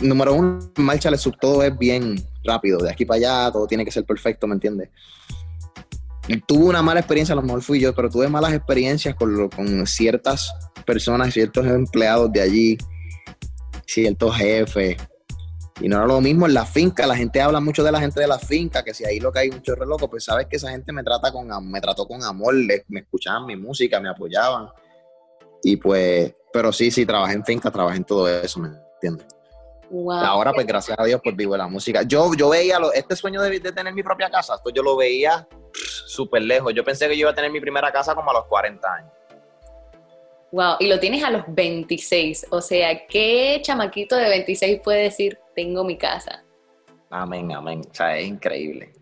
número 0.00 0.34
uno, 0.34 0.58
en 0.76 1.18
sub 1.18 1.36
todo 1.40 1.62
es 1.62 1.76
bien 1.76 2.16
rápido, 2.44 2.78
de 2.78 2.90
aquí 2.90 3.04
para 3.04 3.18
allá, 3.18 3.52
todo 3.52 3.66
tiene 3.66 3.84
que 3.84 3.90
ser 3.90 4.04
perfecto, 4.04 4.46
¿me 4.46 4.54
entiendes? 4.54 4.90
Tuve 6.46 6.66
una 6.66 6.82
mala 6.82 7.00
experiencia, 7.00 7.32
a 7.32 7.36
lo 7.36 7.42
mejor 7.42 7.62
fui 7.62 7.80
yo, 7.80 7.94
pero 7.94 8.08
tuve 8.08 8.28
malas 8.28 8.52
experiencias 8.52 9.14
con, 9.14 9.48
con 9.48 9.86
ciertas 9.86 10.52
personas, 10.86 11.34
ciertos 11.34 11.66
empleados 11.66 12.32
de 12.32 12.40
allí, 12.40 12.78
ciertos 13.86 14.36
jefes. 14.36 14.96
Y 15.80 15.88
no 15.88 15.96
era 15.96 16.06
lo 16.06 16.20
mismo 16.20 16.46
en 16.46 16.54
la 16.54 16.64
finca, 16.64 17.06
la 17.06 17.16
gente 17.16 17.40
habla 17.40 17.58
mucho 17.60 17.82
de 17.82 17.90
la 17.90 18.00
gente 18.00 18.20
de 18.20 18.28
la 18.28 18.38
finca, 18.38 18.84
que 18.84 18.94
si 18.94 19.04
ahí 19.04 19.18
lo 19.18 19.32
que 19.32 19.40
hay 19.40 19.50
mucho 19.50 19.74
reloj, 19.74 20.08
pues 20.08 20.24
sabes 20.24 20.46
que 20.46 20.56
esa 20.56 20.70
gente 20.70 20.92
me 20.92 21.02
trata 21.02 21.32
con 21.32 21.48
me 21.68 21.80
trató 21.80 22.06
con 22.06 22.22
amor, 22.22 22.54
me 22.54 23.00
escuchaban 23.00 23.46
mi 23.46 23.56
música, 23.56 24.00
me 24.00 24.08
apoyaban. 24.08 24.68
Y 25.62 25.76
pues, 25.76 26.34
pero 26.52 26.72
sí, 26.72 26.90
sí, 26.90 27.06
trabajé 27.06 27.34
en 27.34 27.44
finca, 27.44 27.70
trabajé 27.70 27.96
en 27.98 28.04
todo 28.04 28.28
eso, 28.28 28.60
¿me 28.60 28.68
entiendes? 28.94 29.26
Ahora, 29.92 30.52
pues 30.52 30.66
gracias 30.66 30.98
a 30.98 31.04
Dios, 31.04 31.20
pues 31.22 31.36
vivo 31.36 31.56
la 31.56 31.68
música. 31.68 32.02
Yo, 32.02 32.32
yo 32.34 32.48
veía 32.48 32.78
este 32.94 33.14
sueño 33.14 33.42
de, 33.42 33.60
tener 33.60 33.92
mi 33.92 34.02
propia 34.02 34.30
casa, 34.30 34.54
esto 34.54 34.70
yo 34.70 34.82
lo 34.82 34.96
veía 34.96 35.46
súper 35.74 36.42
lejos. 36.42 36.72
Yo 36.74 36.84
pensé 36.84 37.08
que 37.08 37.16
yo 37.16 37.22
iba 37.22 37.30
a 37.30 37.34
tener 37.34 37.50
mi 37.50 37.60
primera 37.60 37.92
casa 37.92 38.14
como 38.14 38.30
a 38.30 38.34
los 38.34 38.46
40 38.46 38.94
años. 38.94 39.12
Wow, 40.50 40.76
y 40.80 40.88
lo 40.88 40.98
tienes 40.98 41.22
a 41.24 41.30
los 41.30 41.44
26. 41.48 42.46
O 42.50 42.60
sea, 42.60 43.06
¿qué 43.06 43.60
chamaquito 43.62 44.16
de 44.16 44.28
26 44.28 44.80
puede 44.82 45.04
decir, 45.04 45.38
tengo 45.54 45.84
mi 45.84 45.96
casa? 45.96 46.44
Amén, 47.10 47.52
amén. 47.52 47.82
O 47.90 47.94
sea, 47.94 48.16
es 48.16 48.26
increíble 48.26 49.01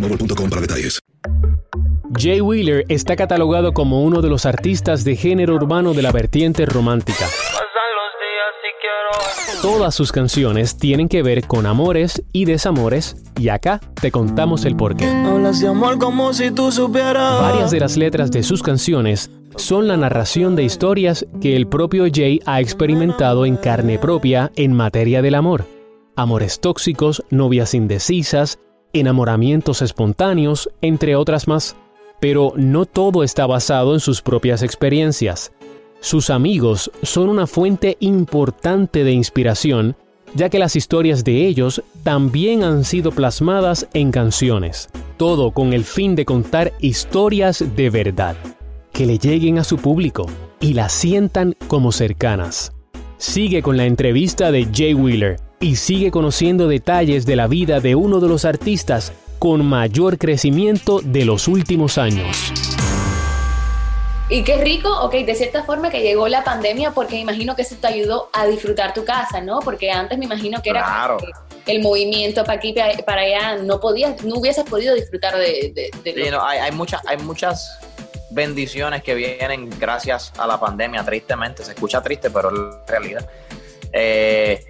para 0.49 0.61
detalles. 0.61 0.99
Jay 2.17 2.41
Wheeler 2.41 2.85
está 2.89 3.15
catalogado 3.15 3.73
como 3.73 4.03
uno 4.03 4.21
de 4.21 4.29
los 4.29 4.45
artistas 4.45 5.03
de 5.03 5.15
género 5.15 5.55
urbano 5.55 5.93
de 5.93 6.01
la 6.01 6.11
vertiente 6.11 6.65
romántica. 6.65 7.25
Todas 9.61 9.93
sus 9.93 10.11
canciones 10.11 10.75
tienen 10.77 11.07
que 11.07 11.21
ver 11.21 11.45
con 11.45 11.67
amores 11.67 12.23
y 12.33 12.45
desamores 12.45 13.15
y 13.39 13.49
acá 13.49 13.79
te 14.01 14.11
contamos 14.11 14.65
el 14.65 14.75
porqué. 14.75 15.05
Varias 17.41 17.71
de 17.71 17.79
las 17.79 17.95
letras 17.95 18.31
de 18.31 18.41
sus 18.43 18.63
canciones 18.63 19.29
son 19.55 19.87
la 19.87 19.97
narración 19.97 20.55
de 20.55 20.63
historias 20.63 21.27
que 21.41 21.55
el 21.55 21.67
propio 21.67 22.05
Jay 22.11 22.39
ha 22.45 22.59
experimentado 22.59 23.45
en 23.45 23.55
carne 23.55 23.99
propia 23.99 24.51
en 24.55 24.73
materia 24.73 25.21
del 25.21 25.35
amor. 25.35 25.65
Amores 26.15 26.59
tóxicos, 26.59 27.23
novias 27.29 27.73
indecisas, 27.73 28.59
enamoramientos 28.93 29.81
espontáneos, 29.81 30.69
entre 30.81 31.15
otras 31.15 31.47
más. 31.47 31.75
Pero 32.19 32.53
no 32.55 32.85
todo 32.85 33.23
está 33.23 33.47
basado 33.47 33.93
en 33.93 33.99
sus 33.99 34.21
propias 34.21 34.63
experiencias. 34.63 35.51
Sus 35.99 36.29
amigos 36.29 36.91
son 37.03 37.29
una 37.29 37.47
fuente 37.47 37.97
importante 37.99 39.03
de 39.03 39.11
inspiración, 39.11 39.95
ya 40.33 40.49
que 40.49 40.59
las 40.59 40.75
historias 40.75 41.23
de 41.23 41.45
ellos 41.45 41.83
también 42.03 42.63
han 42.63 42.85
sido 42.85 43.11
plasmadas 43.11 43.87
en 43.93 44.11
canciones, 44.11 44.89
todo 45.17 45.51
con 45.51 45.73
el 45.73 45.83
fin 45.83 46.15
de 46.15 46.25
contar 46.25 46.73
historias 46.79 47.63
de 47.75 47.89
verdad, 47.89 48.35
que 48.93 49.05
le 49.05 49.17
lleguen 49.17 49.59
a 49.59 49.63
su 49.63 49.77
público 49.77 50.25
y 50.59 50.73
las 50.73 50.91
sientan 50.91 51.55
como 51.67 51.91
cercanas. 51.91 52.71
Sigue 53.17 53.61
con 53.61 53.77
la 53.77 53.85
entrevista 53.85 54.51
de 54.51 54.67
Jay 54.73 54.93
Wheeler 54.95 55.50
y 55.61 55.75
sigue 55.75 56.09
conociendo 56.09 56.67
detalles 56.67 57.25
de 57.25 57.35
la 57.35 57.47
vida 57.47 57.79
de 57.79 57.95
uno 57.95 58.19
de 58.19 58.27
los 58.27 58.45
artistas 58.45 59.13
con 59.37 59.63
mayor 59.63 60.17
crecimiento 60.17 61.01
de 61.01 61.23
los 61.23 61.47
últimos 61.47 61.97
años. 61.99 62.51
Y 64.27 64.43
qué 64.43 64.57
rico, 64.57 64.89
ok, 65.01 65.13
de 65.13 65.35
cierta 65.35 65.63
forma 65.63 65.89
que 65.89 66.01
llegó 66.01 66.27
la 66.27 66.43
pandemia 66.43 66.91
porque 66.91 67.15
me 67.15 67.21
imagino 67.21 67.55
que 67.55 67.61
eso 67.61 67.75
te 67.79 67.87
ayudó 67.87 68.29
a 68.33 68.47
disfrutar 68.47 68.93
tu 68.93 69.05
casa, 69.05 69.41
¿no? 69.41 69.59
Porque 69.59 69.91
antes 69.91 70.17
me 70.17 70.25
imagino 70.25 70.61
que 70.61 70.71
era 70.71 71.17
el 71.67 71.81
movimiento 71.81 72.43
para 72.43 72.57
aquí 72.57 72.73
para 73.05 73.21
allá, 73.21 73.57
no 73.57 73.79
podías, 73.79 74.23
no 74.23 74.37
hubieses 74.37 74.63
podido 74.63 74.95
disfrutar 74.95 75.37
de... 75.37 75.91
sí, 76.03 76.13
no, 76.31 76.43
hay, 76.43 76.59
hay, 76.59 76.71
muchas, 76.71 77.05
hay 77.05 77.17
muchas 77.17 77.77
bendiciones 78.31 79.03
que 79.03 79.13
vienen 79.13 79.69
gracias 79.79 80.33
a 80.37 80.47
la 80.47 80.59
pandemia, 80.59 81.03
tristemente, 81.03 81.63
se 81.63 81.73
escucha 81.73 82.01
triste, 82.01 82.31
pero 82.31 82.49
es 82.49 82.55
la 82.57 82.83
realidad. 82.87 83.29
Eh, 83.93 84.63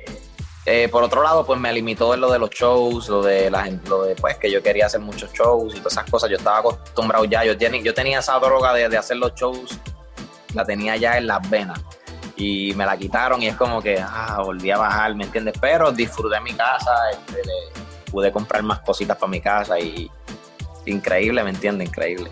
eh, 0.65 0.89
por 0.89 1.03
otro 1.03 1.23
lado, 1.23 1.45
pues 1.45 1.59
me 1.59 1.73
limitó 1.73 2.13
en 2.13 2.21
lo 2.21 2.31
de 2.31 2.37
los 2.37 2.51
shows, 2.51 3.09
lo 3.09 3.23
de, 3.23 3.49
la, 3.49 3.67
lo 3.87 4.03
de 4.03 4.15
pues, 4.15 4.37
que 4.37 4.51
yo 4.51 4.61
quería 4.61 4.85
hacer 4.85 4.99
muchos 4.99 5.33
shows 5.33 5.73
y 5.73 5.77
todas 5.79 5.93
esas 5.93 6.09
cosas. 6.09 6.29
Yo 6.29 6.37
estaba 6.37 6.59
acostumbrado 6.59 7.25
ya, 7.25 7.43
yo, 7.43 7.57
tenía, 7.57 7.81
yo 7.81 7.93
tenía 7.93 8.19
esa 8.19 8.37
droga 8.39 8.73
de, 8.73 8.95
hacer 8.95 9.17
los 9.17 9.33
shows, 9.33 9.79
la 10.53 10.63
tenía 10.63 10.95
ya 10.97 11.17
en 11.17 11.27
las 11.27 11.49
venas 11.49 11.79
y 12.35 12.73
me 12.75 12.85
la 12.85 12.95
quitaron 12.95 13.41
y 13.41 13.47
es 13.47 13.55
como 13.55 13.81
que 13.81 13.99
ah, 13.99 14.39
volví 14.43 14.69
a 14.69 14.77
bajar, 14.77 15.15
¿me 15.15 15.23
entiendes? 15.23 15.55
Pero 15.59 15.91
disfruté 15.91 16.39
mi 16.41 16.53
casa, 16.53 16.91
este, 17.11 17.41
pude 18.11 18.31
comprar 18.31 18.61
más 18.61 18.79
cositas 18.79 19.17
para 19.17 19.29
mi 19.29 19.41
casa 19.41 19.79
y 19.79 20.11
increíble, 20.85 21.43
¿me 21.43 21.49
entiendes? 21.49 21.87
Increíble. 21.87 22.29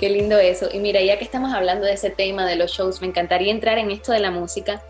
Qué 0.00 0.08
lindo 0.08 0.38
eso. 0.38 0.68
Y 0.72 0.78
mira, 0.78 1.02
ya 1.02 1.18
que 1.18 1.24
estamos 1.24 1.52
hablando 1.52 1.84
de 1.84 1.92
ese 1.92 2.10
tema 2.10 2.46
de 2.46 2.56
los 2.56 2.70
shows, 2.70 3.00
me 3.00 3.08
encantaría 3.08 3.52
entrar 3.52 3.78
en 3.78 3.90
esto 3.90 4.12
de 4.12 4.20
la 4.20 4.30
música 4.30 4.82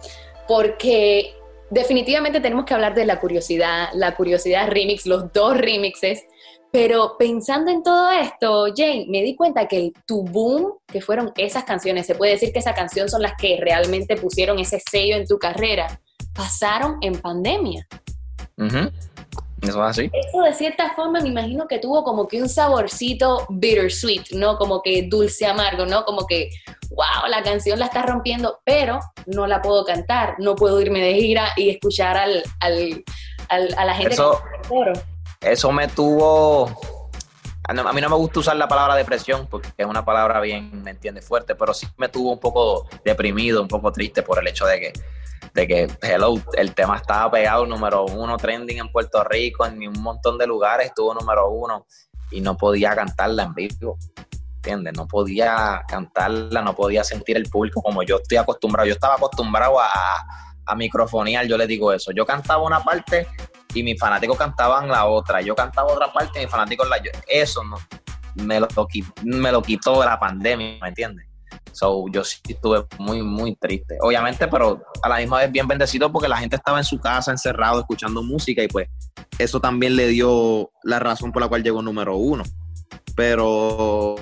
porque 0.46 1.37
definitivamente 1.70 2.40
tenemos 2.40 2.64
que 2.64 2.74
hablar 2.74 2.94
de 2.94 3.04
la 3.04 3.20
curiosidad, 3.20 3.88
la 3.94 4.14
curiosidad 4.14 4.68
remix, 4.68 5.06
los 5.06 5.32
dos 5.32 5.56
remixes. 5.56 6.24
Pero 6.70 7.16
pensando 7.18 7.70
en 7.70 7.82
todo 7.82 8.10
esto, 8.10 8.66
Jane, 8.76 9.06
me 9.08 9.22
di 9.22 9.34
cuenta 9.34 9.66
que 9.66 9.78
el 9.78 9.92
tu 10.06 10.22
boom, 10.22 10.74
que 10.86 11.00
fueron 11.00 11.32
esas 11.36 11.64
canciones, 11.64 12.06
se 12.06 12.14
puede 12.14 12.32
decir 12.32 12.52
que 12.52 12.58
esa 12.58 12.74
canción 12.74 13.08
son 13.08 13.22
las 13.22 13.32
que 13.40 13.56
realmente 13.58 14.16
pusieron 14.16 14.58
ese 14.58 14.78
sello 14.78 15.16
en 15.16 15.26
tu 15.26 15.38
carrera, 15.38 16.00
pasaron 16.34 16.98
en 17.00 17.18
pandemia. 17.18 17.86
Eso 19.62 19.84
es 19.84 19.90
así. 19.90 20.10
Eso 20.12 20.42
de 20.42 20.54
cierta 20.54 20.92
forma 20.94 21.20
me 21.20 21.28
imagino 21.28 21.66
que 21.66 21.78
tuvo 21.78 22.04
como 22.04 22.28
que 22.28 22.40
un 22.40 22.48
saborcito 22.48 23.46
bittersweet, 23.48 24.30
¿no? 24.32 24.56
Como 24.56 24.82
que 24.82 25.02
dulce 25.08 25.46
amargo, 25.46 25.84
¿no? 25.84 26.04
Como 26.04 26.26
que, 26.26 26.50
wow, 26.90 27.28
la 27.28 27.42
canción 27.42 27.78
la 27.78 27.86
está 27.86 28.02
rompiendo, 28.02 28.60
pero 28.64 29.00
no 29.26 29.46
la 29.46 29.60
puedo 29.60 29.84
cantar, 29.84 30.36
no 30.38 30.54
puedo 30.54 30.80
irme 30.80 31.00
de 31.00 31.14
gira 31.14 31.48
y 31.56 31.70
escuchar 31.70 32.16
al, 32.16 32.42
al, 32.60 33.04
a 33.48 33.84
la 33.84 33.94
gente 33.94 34.14
eso, 34.14 34.40
Eso 35.40 35.72
me 35.72 35.88
tuvo... 35.88 36.70
A 37.66 37.92
mí 37.92 38.00
no 38.00 38.08
me 38.08 38.16
gusta 38.16 38.40
usar 38.40 38.56
la 38.56 38.66
palabra 38.66 38.96
depresión 38.96 39.46
porque 39.46 39.68
es 39.76 39.86
una 39.86 40.02
palabra 40.02 40.40
bien, 40.40 40.82
¿me 40.82 40.90
entiendes? 40.92 41.26
Fuerte, 41.26 41.54
pero 41.54 41.74
sí 41.74 41.86
me 41.98 42.08
tuvo 42.08 42.32
un 42.32 42.38
poco 42.38 42.88
deprimido, 43.04 43.60
un 43.60 43.68
poco 43.68 43.92
triste 43.92 44.22
por 44.22 44.38
el 44.38 44.46
hecho 44.46 44.64
de 44.64 44.80
que 44.80 44.92
que, 45.66 45.88
hello, 46.02 46.34
el 46.54 46.74
tema 46.74 46.96
estaba 46.96 47.30
pegado 47.30 47.66
número 47.66 48.04
uno 48.04 48.36
trending 48.36 48.78
en 48.78 48.92
Puerto 48.92 49.24
Rico, 49.24 49.66
en 49.66 49.86
un 49.88 50.02
montón 50.02 50.38
de 50.38 50.46
lugares 50.46 50.86
estuvo 50.86 51.14
número 51.14 51.50
uno 51.50 51.86
y 52.30 52.40
no 52.40 52.56
podía 52.56 52.94
cantarla 52.94 53.44
en 53.44 53.54
vivo. 53.54 53.98
¿Entiendes? 54.56 54.94
No 54.96 55.06
podía 55.06 55.82
cantarla, 55.88 56.62
no 56.62 56.74
podía 56.74 57.04
sentir 57.04 57.36
el 57.36 57.48
público 57.48 57.80
como 57.80 58.02
yo 58.02 58.16
estoy 58.16 58.38
acostumbrado. 58.38 58.86
Yo 58.86 58.94
estaba 58.94 59.14
acostumbrado 59.14 59.80
a, 59.80 59.88
a 60.66 60.74
microfonear, 60.74 61.46
yo 61.46 61.56
les 61.56 61.68
digo 61.68 61.92
eso. 61.92 62.12
Yo 62.12 62.26
cantaba 62.26 62.62
una 62.62 62.82
parte 62.82 63.26
y 63.72 63.82
mis 63.82 63.98
fanáticos 63.98 64.36
cantaban 64.36 64.88
la 64.88 65.06
otra. 65.06 65.40
Yo 65.40 65.54
cantaba 65.54 65.92
otra 65.92 66.12
parte 66.12 66.40
y 66.40 66.42
mis 66.42 66.50
fanáticos 66.50 66.88
la. 66.88 67.00
Eso 67.26 67.62
no, 67.64 67.76
me, 68.34 68.60
lo, 68.60 68.68
me 69.24 69.52
lo 69.52 69.62
quitó 69.62 70.04
la 70.04 70.18
pandemia, 70.18 70.78
¿me 70.82 70.88
entiendes? 70.88 71.27
So, 71.72 72.06
yo 72.12 72.24
sí 72.24 72.38
estuve 72.48 72.84
muy, 72.98 73.22
muy 73.22 73.56
triste. 73.56 73.96
Obviamente, 74.00 74.48
pero 74.48 74.82
a 75.02 75.08
la 75.08 75.18
misma 75.18 75.38
vez 75.38 75.52
bien 75.52 75.66
bendecido 75.68 76.10
porque 76.10 76.28
la 76.28 76.38
gente 76.38 76.56
estaba 76.56 76.78
en 76.78 76.84
su 76.84 76.98
casa 76.98 77.30
encerrado 77.30 77.80
escuchando 77.80 78.22
música 78.22 78.62
y 78.62 78.68
pues 78.68 78.88
eso 79.38 79.60
también 79.60 79.96
le 79.96 80.08
dio 80.08 80.70
la 80.82 80.98
razón 80.98 81.32
por 81.32 81.42
la 81.42 81.48
cual 81.48 81.62
llegó 81.62 81.82
número 81.82 82.16
uno. 82.16 82.44
Pero 83.14 84.16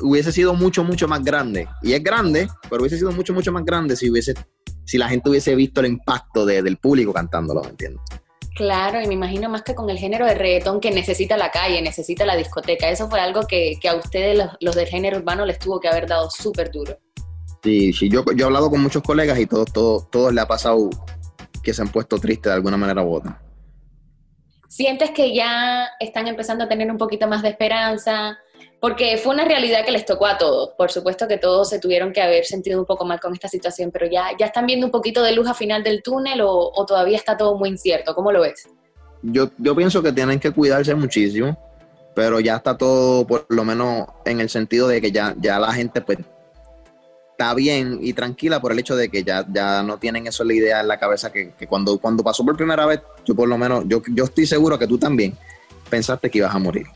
hubiese 0.00 0.32
sido 0.32 0.54
mucho, 0.54 0.84
mucho 0.84 1.08
más 1.08 1.22
grande. 1.22 1.68
Y 1.82 1.92
es 1.92 2.02
grande, 2.02 2.48
pero 2.68 2.82
hubiese 2.82 2.98
sido 2.98 3.12
mucho, 3.12 3.32
mucho 3.32 3.52
más 3.52 3.64
grande 3.64 3.96
si 3.96 4.10
hubiese, 4.10 4.34
si 4.84 4.98
la 4.98 5.08
gente 5.08 5.30
hubiese 5.30 5.54
visto 5.54 5.80
el 5.80 5.86
impacto 5.86 6.46
del 6.46 6.76
público 6.78 7.12
cantándolo, 7.12 7.62
¿me 7.62 7.70
entiendes? 7.70 8.02
Claro, 8.60 9.00
y 9.00 9.06
me 9.06 9.14
imagino 9.14 9.48
más 9.48 9.62
que 9.62 9.74
con 9.74 9.88
el 9.88 9.96
género 9.96 10.26
de 10.26 10.34
reggaetón 10.34 10.80
que 10.80 10.90
necesita 10.90 11.38
la 11.38 11.50
calle, 11.50 11.80
necesita 11.80 12.26
la 12.26 12.36
discoteca. 12.36 12.90
Eso 12.90 13.08
fue 13.08 13.18
algo 13.18 13.46
que, 13.46 13.78
a 13.88 13.94
ustedes, 13.94 14.38
los, 14.60 14.74
del 14.76 14.86
género 14.86 15.16
urbano, 15.16 15.46
les 15.46 15.58
tuvo 15.58 15.80
que 15.80 15.88
haber 15.88 16.06
dado 16.06 16.28
súper 16.28 16.70
duro. 16.70 16.98
Sí, 17.64 17.90
sí, 17.94 18.10
yo, 18.10 18.22
yo 18.36 18.44
he 18.44 18.46
hablado 18.46 18.68
con 18.68 18.82
muchos 18.82 19.02
colegas 19.02 19.38
y 19.38 19.46
todos 19.46 19.72
todo, 19.72 20.06
todo 20.12 20.30
le 20.30 20.42
ha 20.42 20.46
pasado 20.46 20.90
que 21.62 21.72
se 21.72 21.80
han 21.80 21.88
puesto 21.88 22.18
tristes 22.18 22.50
de 22.50 22.56
alguna 22.56 22.76
manera 22.76 23.02
u 23.02 23.14
otra. 23.14 23.40
¿Sientes 24.68 25.10
que 25.12 25.34
ya 25.34 25.88
están 25.98 26.28
empezando 26.28 26.64
a 26.64 26.68
tener 26.68 26.90
un 26.90 26.98
poquito 26.98 27.26
más 27.28 27.40
de 27.40 27.48
esperanza? 27.48 28.36
Porque 28.80 29.18
fue 29.18 29.34
una 29.34 29.44
realidad 29.44 29.84
que 29.84 29.92
les 29.92 30.06
tocó 30.06 30.26
a 30.26 30.38
todos. 30.38 30.70
Por 30.70 30.90
supuesto 30.90 31.28
que 31.28 31.36
todos 31.36 31.68
se 31.68 31.78
tuvieron 31.78 32.12
que 32.12 32.22
haber 32.22 32.46
sentido 32.46 32.80
un 32.80 32.86
poco 32.86 33.04
mal 33.04 33.20
con 33.20 33.34
esta 33.34 33.46
situación, 33.46 33.90
pero 33.92 34.06
ya, 34.10 34.28
ya 34.38 34.46
están 34.46 34.66
viendo 34.66 34.86
un 34.86 34.92
poquito 34.92 35.22
de 35.22 35.32
luz 35.32 35.46
a 35.46 35.54
final 35.54 35.84
del 35.84 36.02
túnel 36.02 36.40
o, 36.42 36.84
todavía 36.86 37.18
está 37.18 37.36
todo 37.36 37.58
muy 37.58 37.68
incierto. 37.68 38.14
¿Cómo 38.14 38.32
lo 38.32 38.40
ves? 38.40 38.68
Yo, 39.22 39.50
yo 39.58 39.76
pienso 39.76 40.02
que 40.02 40.12
tienen 40.12 40.40
que 40.40 40.50
cuidarse 40.50 40.94
muchísimo, 40.94 41.58
pero 42.14 42.40
ya 42.40 42.56
está 42.56 42.78
todo 42.78 43.26
por 43.26 43.44
lo 43.50 43.64
menos 43.64 44.06
en 44.24 44.40
el 44.40 44.48
sentido 44.48 44.88
de 44.88 45.02
que 45.02 45.12
ya, 45.12 45.34
ya 45.38 45.58
la 45.58 45.72
gente 45.74 46.00
pues 46.00 46.18
está 47.32 47.52
bien 47.52 47.98
y 48.00 48.14
tranquila 48.14 48.60
por 48.60 48.72
el 48.72 48.78
hecho 48.78 48.96
de 48.96 49.10
que 49.10 49.22
ya, 49.22 49.44
ya 49.52 49.82
no 49.82 49.98
tienen 49.98 50.26
eso 50.26 50.42
la 50.42 50.54
idea 50.54 50.80
en 50.80 50.88
la 50.88 50.98
cabeza 50.98 51.30
que, 51.30 51.52
cuando, 51.68 51.98
cuando 51.98 52.22
pasó 52.22 52.46
por 52.46 52.56
primera 52.56 52.86
vez, 52.86 53.00
yo 53.26 53.34
por 53.34 53.46
lo 53.46 53.58
menos, 53.58 53.84
yo, 53.86 54.00
yo 54.14 54.24
estoy 54.24 54.46
seguro 54.46 54.78
que 54.78 54.86
tú 54.86 54.96
también 54.96 55.36
pensaste 55.90 56.30
que 56.30 56.38
ibas 56.38 56.54
a 56.54 56.58
morir. 56.58 56.86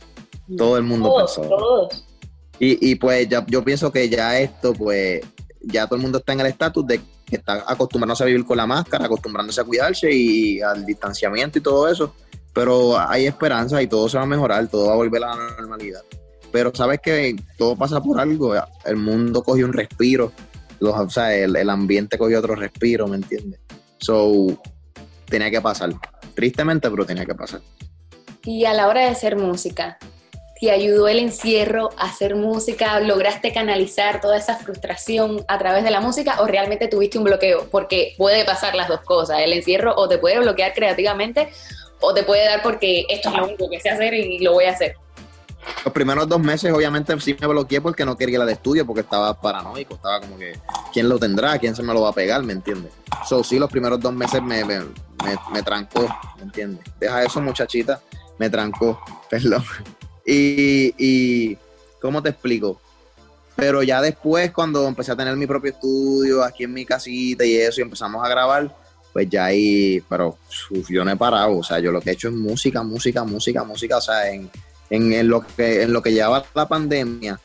Todo 0.57 0.77
el 0.77 0.83
mundo 0.83 1.13
pensó. 1.17 1.89
Y, 2.59 2.91
y, 2.91 2.95
pues 2.95 3.27
ya, 3.27 3.45
yo 3.47 3.63
pienso 3.63 3.91
que 3.91 4.07
ya 4.07 4.39
esto, 4.39 4.73
pues, 4.73 5.21
ya 5.61 5.85
todo 5.85 5.95
el 5.97 6.01
mundo 6.01 6.19
está 6.19 6.33
en 6.33 6.39
el 6.41 6.47
estatus 6.47 6.85
de 6.87 7.01
que 7.25 7.37
está 7.37 7.63
acostumbrándose 7.67 8.23
a 8.23 8.27
vivir 8.27 8.45
con 8.45 8.57
la 8.57 8.67
máscara, 8.67 9.05
acostumbrándose 9.05 9.59
a 9.59 9.63
cuidarse 9.63 10.11
y 10.11 10.61
al 10.61 10.85
distanciamiento 10.85 11.57
y 11.57 11.61
todo 11.61 11.87
eso. 11.89 12.13
pero 12.55 12.97
hay 12.97 13.25
esperanza 13.25 13.81
y 13.81 13.87
todo 13.87 14.07
se 14.07 14.17
va 14.17 14.23
a 14.23 14.27
mejorar, 14.27 14.65
todo 14.69 14.87
va 14.87 14.93
a 14.93 14.95
volver 14.95 15.21
a 15.25 15.35
la 15.35 15.55
normalidad. 15.57 16.01
Pero 16.53 16.71
sabes 16.73 17.01
que 17.01 17.35
todo 17.57 17.75
pasa 17.75 18.01
por 18.01 18.17
algo, 18.17 18.53
el 18.85 18.95
mundo 18.95 19.43
cogió 19.43 19.65
un 19.65 19.73
respiro, 19.73 20.31
los, 20.79 20.97
o 20.97 21.09
sea, 21.09 21.35
el, 21.35 21.53
el 21.57 21.69
ambiente 21.69 22.17
cogió 22.17 22.39
otro 22.39 22.55
respiro, 22.55 23.07
¿me 23.09 23.17
entiendes? 23.17 23.59
So, 23.97 24.57
tenía 25.25 25.51
que 25.51 25.59
pasar. 25.59 25.93
Tristemente, 26.33 26.89
pero 26.89 27.05
tenía 27.05 27.25
que 27.25 27.35
pasar. 27.35 27.59
Y 28.45 28.63
a 28.63 28.73
la 28.73 28.87
hora 28.87 29.01
de 29.01 29.07
hacer 29.07 29.35
música, 29.35 29.97
¿te 30.59 30.71
ayudó 30.71 31.07
el 31.07 31.19
encierro 31.19 31.89
a 31.97 32.05
hacer 32.05 32.35
música? 32.35 32.99
¿Lograste 32.99 33.53
canalizar 33.53 34.21
toda 34.21 34.37
esa 34.37 34.55
frustración 34.57 35.43
a 35.47 35.57
través 35.57 35.83
de 35.83 35.91
la 35.91 35.99
música 35.99 36.41
o 36.41 36.47
realmente 36.47 36.87
tuviste 36.87 37.17
un 37.17 37.25
bloqueo? 37.25 37.67
Porque 37.69 38.15
puede 38.17 38.45
pasar 38.45 38.75
las 38.75 38.87
dos 38.87 39.01
cosas. 39.01 39.39
El 39.39 39.53
encierro 39.53 39.93
o 39.95 40.07
te 40.07 40.17
puede 40.17 40.39
bloquear 40.39 40.73
creativamente 40.73 41.49
o 41.99 42.13
te 42.13 42.23
puede 42.23 42.45
dar 42.45 42.61
porque 42.63 43.05
esto 43.09 43.29
es 43.29 43.35
lo 43.35 43.45
único 43.45 43.69
que 43.69 43.79
sé 43.79 43.89
hacer 43.89 44.13
y 44.13 44.39
lo 44.39 44.53
voy 44.53 44.65
a 44.65 44.71
hacer. 44.71 44.95
Los 45.83 45.93
primeros 45.93 46.27
dos 46.27 46.39
meses, 46.39 46.71
obviamente, 46.71 47.19
sí 47.19 47.35
me 47.39 47.47
bloqueé 47.47 47.81
porque 47.81 48.05
no 48.05 48.15
quería 48.15 48.35
ir 48.35 48.41
al 48.41 48.49
estudio, 48.49 48.85
porque 48.85 49.01
estaba 49.01 49.33
paranoico, 49.39 49.95
estaba 49.95 50.19
como 50.19 50.37
que, 50.37 50.59
¿quién 50.93 51.09
lo 51.09 51.17
tendrá? 51.17 51.57
¿Quién 51.57 51.75
se 51.75 51.83
me 51.83 51.93
lo 51.93 52.01
va 52.01 52.09
a 52.09 52.13
pegar? 52.13 52.43
¿Me 52.43 52.53
entiendes? 52.53 52.91
So, 53.27 53.43
sí, 53.43 53.57
los 53.57 53.69
primeros 53.69 53.99
dos 53.99 54.13
meses 54.13 54.41
me, 54.41 54.63
me, 54.63 54.81
me, 55.51 55.63
trancó, 55.63 56.07
¿me 56.37 56.43
entiendes? 56.43 56.85
Deja 56.99 57.23
eso, 57.23 57.41
muchachita, 57.41 57.99
me 58.37 58.49
trancó, 58.49 58.99
perdón. 59.29 59.63
Y, 60.25 60.93
y, 60.97 61.57
¿cómo 62.01 62.21
te 62.23 62.29
explico? 62.29 62.81
Pero 63.55 63.83
ya 63.83 64.01
después, 64.01 64.51
cuando 64.51 64.87
empecé 64.87 65.11
a 65.11 65.15
tener 65.15 65.35
mi 65.35 65.47
propio 65.47 65.71
estudio 65.71 66.43
aquí 66.43 66.63
en 66.63 66.73
mi 66.73 66.85
casita 66.85 67.45
y 67.45 67.55
eso, 67.55 67.79
y 67.79 67.83
empezamos 67.83 68.23
a 68.25 68.27
grabar, 68.27 68.75
pues 69.13 69.29
ya 69.29 69.45
ahí, 69.45 70.03
pero 70.09 70.37
yo 70.89 71.05
no 71.05 71.11
he 71.11 71.15
parado, 71.15 71.59
o 71.59 71.63
sea, 71.63 71.79
yo 71.79 71.91
lo 71.91 72.01
que 72.01 72.09
he 72.09 72.13
hecho 72.13 72.27
es 72.27 72.33
música, 72.33 72.83
música, 72.83 73.23
música, 73.23 73.63
música, 73.63 73.97
o 73.97 74.01
sea, 74.01 74.29
en, 74.29 74.51
en, 74.89 75.29
lo, 75.29 75.39
que, 75.39 75.83
en 75.83 75.93
lo 75.93 76.01
que 76.01 76.11
llevaba 76.11 76.45
la 76.53 76.67
pandemia, 76.67 77.39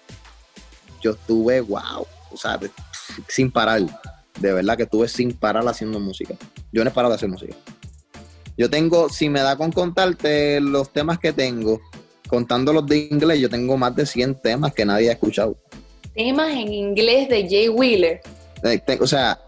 yo 1.01 1.13
estuve, 1.13 1.61
wow, 1.61 2.07
o 2.33 2.37
sea, 2.37 2.59
sin 3.29 3.53
parar, 3.53 3.83
de 4.41 4.53
verdad 4.53 4.77
que 4.77 4.83
estuve 4.83 5.07
sin 5.07 5.33
parar 5.33 5.67
haciendo 5.69 6.01
música. 6.01 6.35
Yo 6.73 6.83
no 6.83 6.91
he 6.91 6.93
parado 6.93 7.13
de 7.13 7.17
hacer 7.17 7.29
música. 7.29 7.55
Yo 8.57 8.69
tengo, 8.69 9.09
si 9.09 9.29
me 9.29 9.41
da 9.41 9.57
con 9.57 9.71
contarte 9.71 10.61
los 10.61 10.93
temas 10.93 11.19
que 11.21 11.33
tengo, 11.33 11.81
contando 12.31 12.73
los 12.73 12.87
de 12.87 13.09
inglés, 13.11 13.41
yo 13.41 13.51
tengo 13.51 13.77
más 13.77 13.95
de 13.95 14.07
100 14.07 14.37
temas 14.37 14.73
que 14.73 14.87
nadie 14.87 15.11
ha 15.11 15.13
escuchado. 15.13 15.57
Temas 16.15 16.51
en 16.53 16.73
inglés 16.73 17.29
de 17.29 17.43
Jay 17.49 17.69
Wheeler. 17.69 18.21
Eh, 18.63 18.99
o 19.01 19.07
sea, 19.07 19.39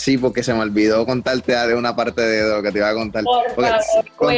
Sí, 0.00 0.16
porque 0.16 0.42
se 0.42 0.54
me 0.54 0.60
olvidó 0.60 1.04
contarte 1.04 1.54
de 1.54 1.74
una 1.74 1.94
parte 1.94 2.22
de 2.22 2.56
lo 2.56 2.62
que 2.62 2.72
te 2.72 2.78
iba 2.78 2.88
a 2.88 2.94
contar. 2.94 3.22
Por 3.22 3.54
favor, 3.54 4.34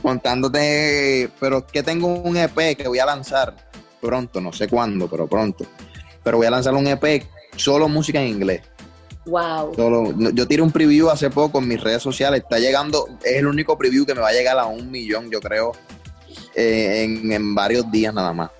Contándote, 0.00 1.28
pero 1.38 1.66
que 1.66 1.82
tengo 1.82 2.08
un 2.08 2.38
EP 2.38 2.74
que 2.74 2.88
voy 2.88 2.98
a 2.98 3.04
lanzar 3.04 3.54
pronto, 4.00 4.40
no 4.40 4.50
sé 4.50 4.68
cuándo, 4.68 5.08
pero 5.08 5.26
pronto. 5.26 5.66
Pero 6.24 6.38
voy 6.38 6.46
a 6.46 6.50
lanzar 6.50 6.72
un 6.72 6.86
EP 6.86 7.22
solo 7.54 7.86
música 7.86 8.22
en 8.22 8.28
inglés. 8.28 8.62
Wow. 9.26 9.76
yo 10.32 10.48
tiré 10.48 10.62
un 10.62 10.72
preview 10.72 11.10
hace 11.10 11.28
poco 11.28 11.58
en 11.58 11.68
mis 11.68 11.80
redes 11.80 12.02
sociales. 12.02 12.42
Está 12.42 12.58
llegando, 12.58 13.06
es 13.22 13.36
el 13.36 13.46
único 13.46 13.76
preview 13.76 14.06
que 14.06 14.14
me 14.14 14.22
va 14.22 14.28
a 14.28 14.32
llegar 14.32 14.58
a 14.58 14.64
un 14.64 14.90
millón, 14.90 15.30
yo 15.30 15.40
creo, 15.40 15.72
eh, 16.54 17.04
en, 17.04 17.54
varios 17.54 17.90
días 17.90 18.12
nada 18.14 18.32
más. 18.32 18.50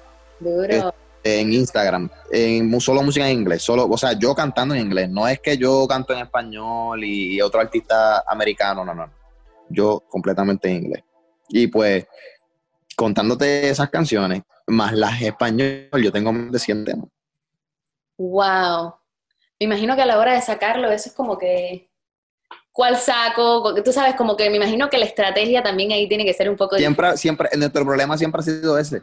Duro 0.40 0.92
en 1.24 1.52
Instagram, 1.52 2.10
en 2.30 2.80
solo 2.80 3.02
música 3.02 3.28
en 3.28 3.38
inglés, 3.38 3.62
solo, 3.62 3.86
o 3.86 3.96
sea, 3.96 4.12
yo 4.12 4.34
cantando 4.34 4.74
en 4.74 4.82
inglés, 4.82 5.08
no 5.08 5.28
es 5.28 5.40
que 5.40 5.56
yo 5.56 5.86
canto 5.86 6.12
en 6.12 6.20
español 6.20 7.02
y, 7.04 7.40
otro 7.40 7.60
artista 7.60 8.24
americano, 8.26 8.84
no, 8.84 8.94
no, 8.94 9.10
yo 9.68 10.02
completamente 10.08 10.68
en 10.68 10.84
inglés. 10.84 11.04
Y 11.48 11.66
pues, 11.68 12.06
contándote 12.96 13.68
esas 13.68 13.90
canciones, 13.90 14.42
más 14.66 14.92
las 14.92 15.20
español, 15.22 15.88
yo 16.02 16.12
tengo 16.12 16.32
más 16.32 16.50
de 16.50 16.58
100 16.58 16.84
temas. 16.84 17.08
Wow. 18.18 18.94
Me 19.60 19.66
imagino 19.66 19.94
que 19.94 20.02
a 20.02 20.06
la 20.06 20.18
hora 20.18 20.34
de 20.34 20.40
sacarlo, 20.40 20.90
eso 20.90 21.08
es 21.08 21.14
como 21.14 21.38
que, 21.38 21.88
¿cuál 22.72 22.96
saco? 22.96 23.74
Tú 23.84 23.92
sabes, 23.92 24.14
como 24.16 24.36
que 24.36 24.50
me 24.50 24.56
imagino 24.56 24.90
que 24.90 24.98
la 24.98 25.04
estrategia 25.04 25.62
también 25.62 25.92
ahí 25.92 26.08
tiene 26.08 26.24
que 26.24 26.34
ser 26.34 26.50
un 26.50 26.56
poco... 26.56 26.76
Siempre, 26.76 27.16
siempre, 27.16 27.48
nuestro 27.56 27.84
problema 27.84 28.18
siempre 28.18 28.40
ha 28.40 28.44
sido 28.44 28.78
ese 28.78 29.02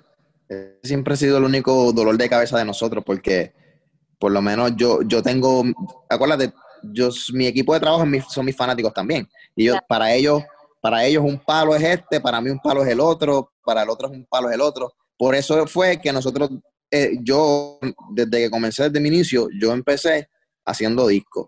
siempre 0.83 1.13
ha 1.13 1.17
sido 1.17 1.37
el 1.37 1.43
único 1.43 1.91
dolor 1.93 2.17
de 2.17 2.29
cabeza 2.29 2.57
de 2.57 2.65
nosotros, 2.65 3.03
porque 3.05 3.53
por 4.17 4.31
lo 4.31 4.41
menos 4.41 4.71
yo, 4.75 5.01
yo 5.03 5.21
tengo, 5.21 5.63
acuérdate, 6.09 6.53
yo, 6.83 7.09
mi 7.33 7.45
equipo 7.45 7.73
de 7.73 7.79
trabajo 7.79 8.05
son 8.29 8.45
mis 8.45 8.55
fanáticos 8.55 8.93
también. 8.93 9.27
Y 9.55 9.65
yo, 9.65 9.75
para 9.87 10.13
ellos, 10.13 10.43
para 10.81 11.05
ellos 11.05 11.23
un 11.23 11.39
palo 11.39 11.75
es 11.75 11.83
este, 11.83 12.19
para 12.19 12.41
mí 12.41 12.49
un 12.49 12.59
palo 12.59 12.83
es 12.83 12.89
el 12.89 12.99
otro, 12.99 13.51
para 13.63 13.83
el 13.83 13.89
otro 13.89 14.07
es 14.07 14.13
un 14.13 14.25
palo 14.25 14.49
es 14.49 14.55
el 14.55 14.61
otro. 14.61 14.91
Por 15.17 15.35
eso 15.35 15.67
fue 15.67 15.99
que 16.01 16.11
nosotros, 16.11 16.49
eh, 16.89 17.17
yo, 17.21 17.79
desde 18.11 18.43
que 18.43 18.49
comencé 18.49 18.83
desde 18.83 18.99
mi 18.99 19.09
inicio, 19.09 19.47
yo 19.59 19.71
empecé 19.71 20.29
haciendo 20.65 21.07
discos. 21.07 21.47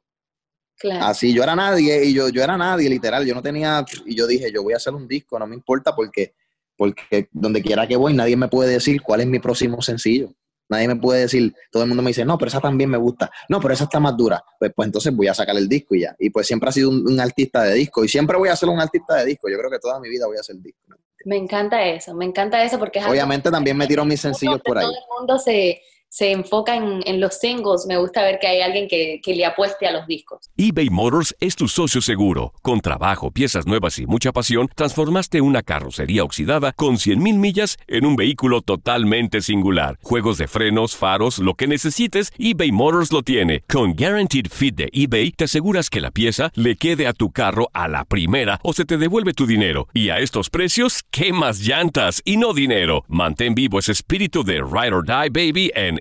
Así 1.01 1.33
yo 1.33 1.43
era 1.43 1.55
nadie 1.55 2.05
y 2.05 2.13
yo, 2.13 2.29
yo 2.29 2.43
era 2.43 2.57
nadie, 2.57 2.89
literal. 2.89 3.25
Yo 3.25 3.33
no 3.35 3.41
tenía, 3.41 3.85
y 4.05 4.15
yo 4.15 4.27
dije, 4.27 4.51
yo 4.51 4.63
voy 4.63 4.73
a 4.73 4.77
hacer 4.77 4.93
un 4.93 5.07
disco, 5.07 5.37
no 5.37 5.47
me 5.47 5.55
importa 5.55 5.95
porque 5.95 6.33
porque 6.81 7.27
donde 7.31 7.61
quiera 7.61 7.85
que 7.87 7.95
voy 7.95 8.15
nadie 8.15 8.35
me 8.35 8.47
puede 8.47 8.71
decir 8.71 9.03
cuál 9.03 9.21
es 9.21 9.27
mi 9.27 9.37
próximo 9.37 9.83
sencillo. 9.83 10.33
Nadie 10.67 10.87
me 10.87 10.95
puede 10.95 11.19
decir, 11.19 11.53
todo 11.69 11.83
el 11.83 11.89
mundo 11.89 12.01
me 12.01 12.09
dice, 12.09 12.25
no, 12.25 12.37
pero 12.37 12.47
esa 12.47 12.59
también 12.59 12.89
me 12.89 12.97
gusta. 12.97 13.29
No, 13.49 13.59
pero 13.59 13.73
esa 13.73 13.83
está 13.83 13.99
más 13.99 14.17
dura. 14.17 14.41
Pues, 14.57 14.71
pues 14.73 14.87
entonces 14.87 15.13
voy 15.13 15.27
a 15.27 15.33
sacar 15.35 15.55
el 15.57 15.67
disco 15.67 15.93
y 15.93 16.01
ya. 16.01 16.15
Y 16.17 16.29
pues 16.29 16.47
siempre 16.47 16.69
ha 16.69 16.71
sido 16.71 16.89
un, 16.89 17.19
artista 17.19 17.61
de 17.63 17.75
disco 17.75 18.03
y 18.03 18.07
siempre 18.07 18.35
voy 18.37 18.49
a 18.49 18.55
ser 18.55 18.69
un 18.69 18.79
artista 18.79 19.15
de 19.17 19.25
disco. 19.25 19.49
Yo 19.49 19.59
creo 19.59 19.69
que 19.69 19.79
toda 19.79 19.99
mi 19.99 20.09
vida 20.09 20.25
voy 20.25 20.37
a 20.37 20.43
ser 20.43 20.55
disco. 20.55 20.79
Me 21.25 21.37
encanta 21.37 21.85
eso, 21.85 22.15
me 22.15 22.25
encanta 22.25 22.63
eso 22.63 22.79
porque 22.79 22.99
Obviamente 23.03 23.51
también 23.51 23.77
me 23.77 23.85
tiro 23.85 24.03
mis 24.05 24.21
sencillos 24.21 24.59
por 24.61 24.77
ahí. 24.77 24.85
Todo 24.85 24.95
el 24.95 25.19
mundo 25.19 25.37
se, 25.37 25.81
se 26.11 26.29
enfoca 26.31 26.75
en, 26.75 27.21
los 27.21 27.35
singles, 27.35 27.85
me 27.87 27.97
gusta 27.97 28.21
ver 28.21 28.37
que 28.37 28.45
hay 28.45 28.59
alguien 28.59 28.89
que, 28.89 29.21
que, 29.23 29.33
le 29.33 29.45
apueste 29.45 29.87
a 29.87 29.93
los 29.93 30.05
discos. 30.07 30.49
eBay 30.57 30.89
Motors 30.89 31.33
es 31.39 31.55
tu 31.55 31.69
socio 31.69 32.01
seguro. 32.01 32.53
Con 32.61 32.81
trabajo, 32.81 33.31
piezas 33.31 33.65
nuevas 33.65 33.97
y 33.97 34.05
mucha 34.05 34.33
pasión, 34.33 34.69
transformaste 34.75 35.39
una 35.39 35.61
carrocería 35.61 36.25
oxidada 36.25 36.73
con 36.73 36.95
100.000 36.95 37.37
millas 37.37 37.77
en 37.87 38.05
un 38.05 38.17
vehículo 38.17 38.59
totalmente 38.61 39.39
singular. 39.39 39.99
Juegos 40.01 40.37
de 40.37 40.49
frenos, 40.49 40.97
faros, 40.97 41.39
lo 41.39 41.53
que 41.53 41.67
necesites, 41.67 42.33
eBay 42.37 42.73
Motors 42.73 43.13
lo 43.13 43.21
tiene. 43.21 43.63
Con 43.69 43.93
Guaranteed 43.93 44.47
Fit 44.51 44.75
de 44.75 44.89
eBay, 44.91 45.31
te 45.31 45.45
aseguras 45.45 45.89
que 45.89 46.01
la 46.01 46.11
pieza 46.11 46.51
le 46.55 46.75
quede 46.75 47.07
a 47.07 47.13
tu 47.13 47.31
carro 47.31 47.69
a 47.71 47.87
la 47.87 48.03
primera 48.03 48.59
o 48.63 48.73
se 48.73 48.83
te 48.83 48.97
devuelve 48.97 49.31
tu 49.31 49.47
dinero. 49.47 49.87
Y 49.93 50.09
a 50.09 50.19
estos 50.19 50.49
precios, 50.49 51.03
¿qué 51.09 51.31
más 51.31 51.59
llantas 51.59 52.21
y 52.25 52.35
no 52.35 52.53
dinero? 52.53 53.05
Mantén 53.07 53.55
vivo 53.55 53.79
ese 53.79 53.93
espíritu 53.93 54.43
de 54.43 54.55
Ride 54.55 54.93
or 54.93 55.05
Die 55.05 55.29
Baby 55.29 55.71
en 55.73 56.00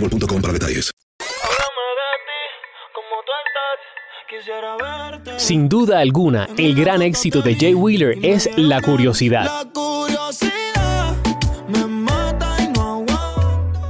boostmobile.com 0.00 0.42
para 0.42 0.52
detalles. 0.52 0.90
Sin 5.38 5.68
duda 5.68 5.98
alguna, 5.98 6.48
el 6.56 6.74
gran 6.74 7.02
éxito 7.02 7.42
de 7.42 7.56
Jay 7.56 7.74
Wheeler 7.74 8.16
es 8.22 8.48
la 8.56 8.80
curiosidad. 8.80 9.50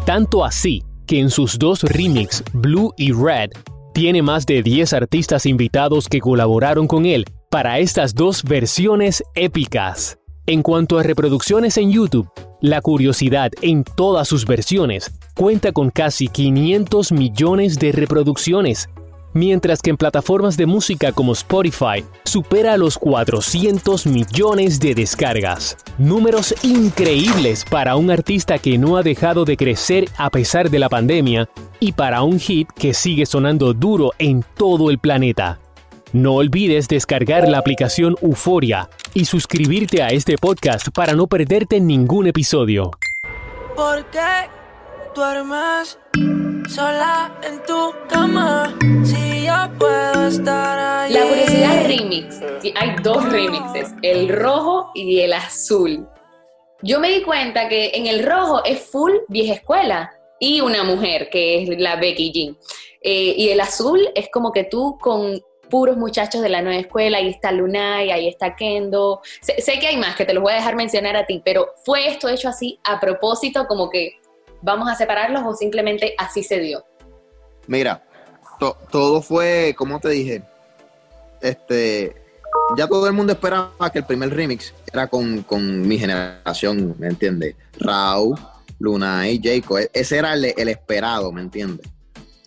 Tanto 0.07 0.45
así 0.45 0.83
que 1.07 1.21
en 1.21 1.31
sus 1.31 1.59
dos 1.59 1.83
remix, 1.83 2.43
Blue 2.53 2.95
y 2.97 3.13
Red, 3.13 3.51
tiene 3.93 4.23
más 4.23 4.47
de 4.47 4.63
10 4.63 4.93
artistas 4.95 5.45
invitados 5.45 6.09
que 6.09 6.21
colaboraron 6.21 6.87
con 6.87 7.05
él 7.05 7.27
para 7.51 7.79
estas 7.79 8.15
dos 8.15 8.43
versiones 8.43 9.23
épicas. 9.35 10.19
En 10.47 10.63
cuanto 10.63 10.99
a 10.99 11.03
reproducciones 11.03 11.77
en 11.77 11.93
YouTube, 11.93 12.29
La 12.61 12.81
Curiosidad 12.81 13.51
en 13.61 13.85
todas 13.85 14.27
sus 14.27 14.47
versiones 14.47 15.13
cuenta 15.41 15.73
con 15.73 15.89
casi 15.89 16.29
500 16.29 17.13
millones 17.13 17.79
de 17.79 17.93
reproducciones, 17.93 18.91
mientras 19.33 19.81
que 19.81 19.89
en 19.89 19.97
plataformas 19.97 20.59
de 20.59 20.67
música 20.67 21.13
como 21.13 21.33
Spotify 21.33 22.05
supera 22.25 22.77
los 22.77 22.99
400 22.99 24.05
millones 24.05 24.79
de 24.81 24.95
descargas. 24.95 25.79
Números 25.97 26.55
increíbles 26.63 27.65
para 27.65 27.97
un 27.97 28.11
artista 28.11 28.59
que 28.59 28.77
no 28.77 28.99
ha 28.99 29.03
dejado 29.03 29.47
de 29.47 29.57
crecer 29.57 30.11
a 30.19 30.29
pesar 30.29 30.69
de 30.69 30.79
la 30.79 30.91
pandemia 30.91 31.49
y 31.79 31.93
para 31.93 32.23
un 32.23 32.39
hit 32.39 32.69
que 32.73 32.93
sigue 32.93 33.25
sonando 33.25 33.73
duro 33.73 34.13
en 34.19 34.45
todo 34.59 34.91
el 34.91 34.99
planeta. 34.99 35.59
No 36.13 36.35
olvides 36.35 36.87
descargar 36.87 37.49
la 37.49 37.57
aplicación 37.57 38.15
Euforia 38.21 38.91
y 39.15 39.25
suscribirte 39.25 40.03
a 40.03 40.09
este 40.09 40.37
podcast 40.37 40.89
para 40.91 41.15
no 41.15 41.29
perderte 41.29 41.81
ningún 41.81 42.27
episodio. 42.27 42.91
¿Por 43.75 44.05
qué 44.11 44.60
duermes 45.21 45.99
sola 46.67 47.31
en 47.43 47.63
tu 47.65 47.93
cama? 48.09 48.75
Si 49.05 49.45
yo 49.45 49.79
puedo 49.79 50.29
estar 50.29 50.79
ahí. 50.79 51.13
La 51.13 51.27
curiosidad 51.27 51.87
remix. 51.87 52.41
Hay 52.75 52.97
dos 53.03 53.31
remixes, 53.31 53.91
el 54.01 54.31
rojo 54.31 54.91
y 54.95 55.21
el 55.21 55.35
azul. 55.35 56.09
Yo 56.81 57.01
me 57.01 57.11
di 57.11 57.23
cuenta 57.23 57.69
que 57.69 57.91
en 57.93 58.07
el 58.07 58.25
rojo 58.25 58.65
es 58.65 58.81
full 58.91 59.13
vieja 59.29 59.53
escuela 59.53 60.11
y 60.39 60.63
una 60.63 60.85
mujer, 60.85 61.29
que 61.29 61.65
es 61.65 61.79
la 61.79 61.97
Becky 61.97 62.33
Jean. 62.33 62.57
Eh, 63.03 63.35
y 63.37 63.51
el 63.51 63.61
azul 63.61 64.01
es 64.15 64.31
como 64.31 64.53
que 64.53 64.65
tú 64.65 64.97
con 65.03 65.39
puros 65.69 65.99
muchachos 65.99 66.41
de 66.41 66.49
la 66.49 66.63
nueva 66.63 66.81
escuela, 66.81 67.19
ahí 67.19 67.29
está 67.29 67.53
Lunay, 67.53 68.11
ahí 68.11 68.27
está 68.27 68.57
Kendo. 68.57 69.21
Sé, 69.43 69.61
sé 69.61 69.79
que 69.79 69.89
hay 69.89 69.99
más 69.99 70.17
que 70.17 70.25
te 70.25 70.33
los 70.33 70.43
voy 70.43 70.55
a 70.55 70.57
dejar 70.57 70.77
mencionar 70.77 71.15
a 71.15 71.27
ti, 71.27 71.43
pero 71.45 71.75
¿fue 71.85 72.09
esto 72.09 72.27
hecho 72.31 72.49
así 72.49 72.81
a 72.85 72.99
propósito, 72.99 73.67
como 73.67 73.91
que 73.91 74.20
vamos 74.63 74.89
a 74.91 74.95
separarlos 74.95 75.43
o 75.47 75.55
simplemente 75.55 76.15
así 76.19 76.43
se 76.43 76.59
dio? 76.61 76.85
Mira, 77.67 78.03
to- 78.59 78.77
todo 78.91 79.23
fue, 79.23 79.75
como 79.77 80.01
te 80.01 80.09
dije, 80.11 80.43
este, 81.41 82.15
ya 82.77 82.87
todo 82.87 83.07
el 83.07 83.13
mundo 83.13 83.33
esperaba 83.33 83.91
que 83.93 83.99
el 84.01 84.05
primer 84.07 84.31
remix 84.35 84.75
era 84.93 85.07
con, 85.07 85.43
con 85.43 85.87
mi 85.87 85.99
generación, 85.99 86.95
¿me 86.99 87.09
entiendes? 87.09 87.55
Raúl, 87.79 88.39
Luna 88.79 89.29
y 89.29 89.41
Jacob, 89.43 89.79
e- 89.79 89.91
ese 89.93 90.19
era 90.19 90.35
el, 90.35 90.45
el 90.57 90.69
esperado, 90.69 91.33
¿me 91.33 91.41
entiendes? 91.41 91.87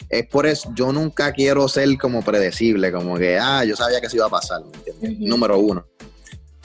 Es 0.09 0.27
por 0.27 0.45
eso, 0.45 0.69
yo 0.75 0.91
nunca 0.91 1.31
quiero 1.31 1.67
ser 1.67 1.97
como 1.97 2.21
predecible, 2.21 2.91
como 2.91 3.17
que, 3.17 3.39
ah, 3.39 3.63
yo 3.65 3.75
sabía 3.75 3.99
que 3.99 4.07
eso 4.07 4.17
iba 4.17 4.27
a 4.27 4.29
pasar, 4.29 4.61
¿me 4.63 4.77
entiendes? 4.77 5.19
Número 5.19 5.57
uno. 5.57 5.85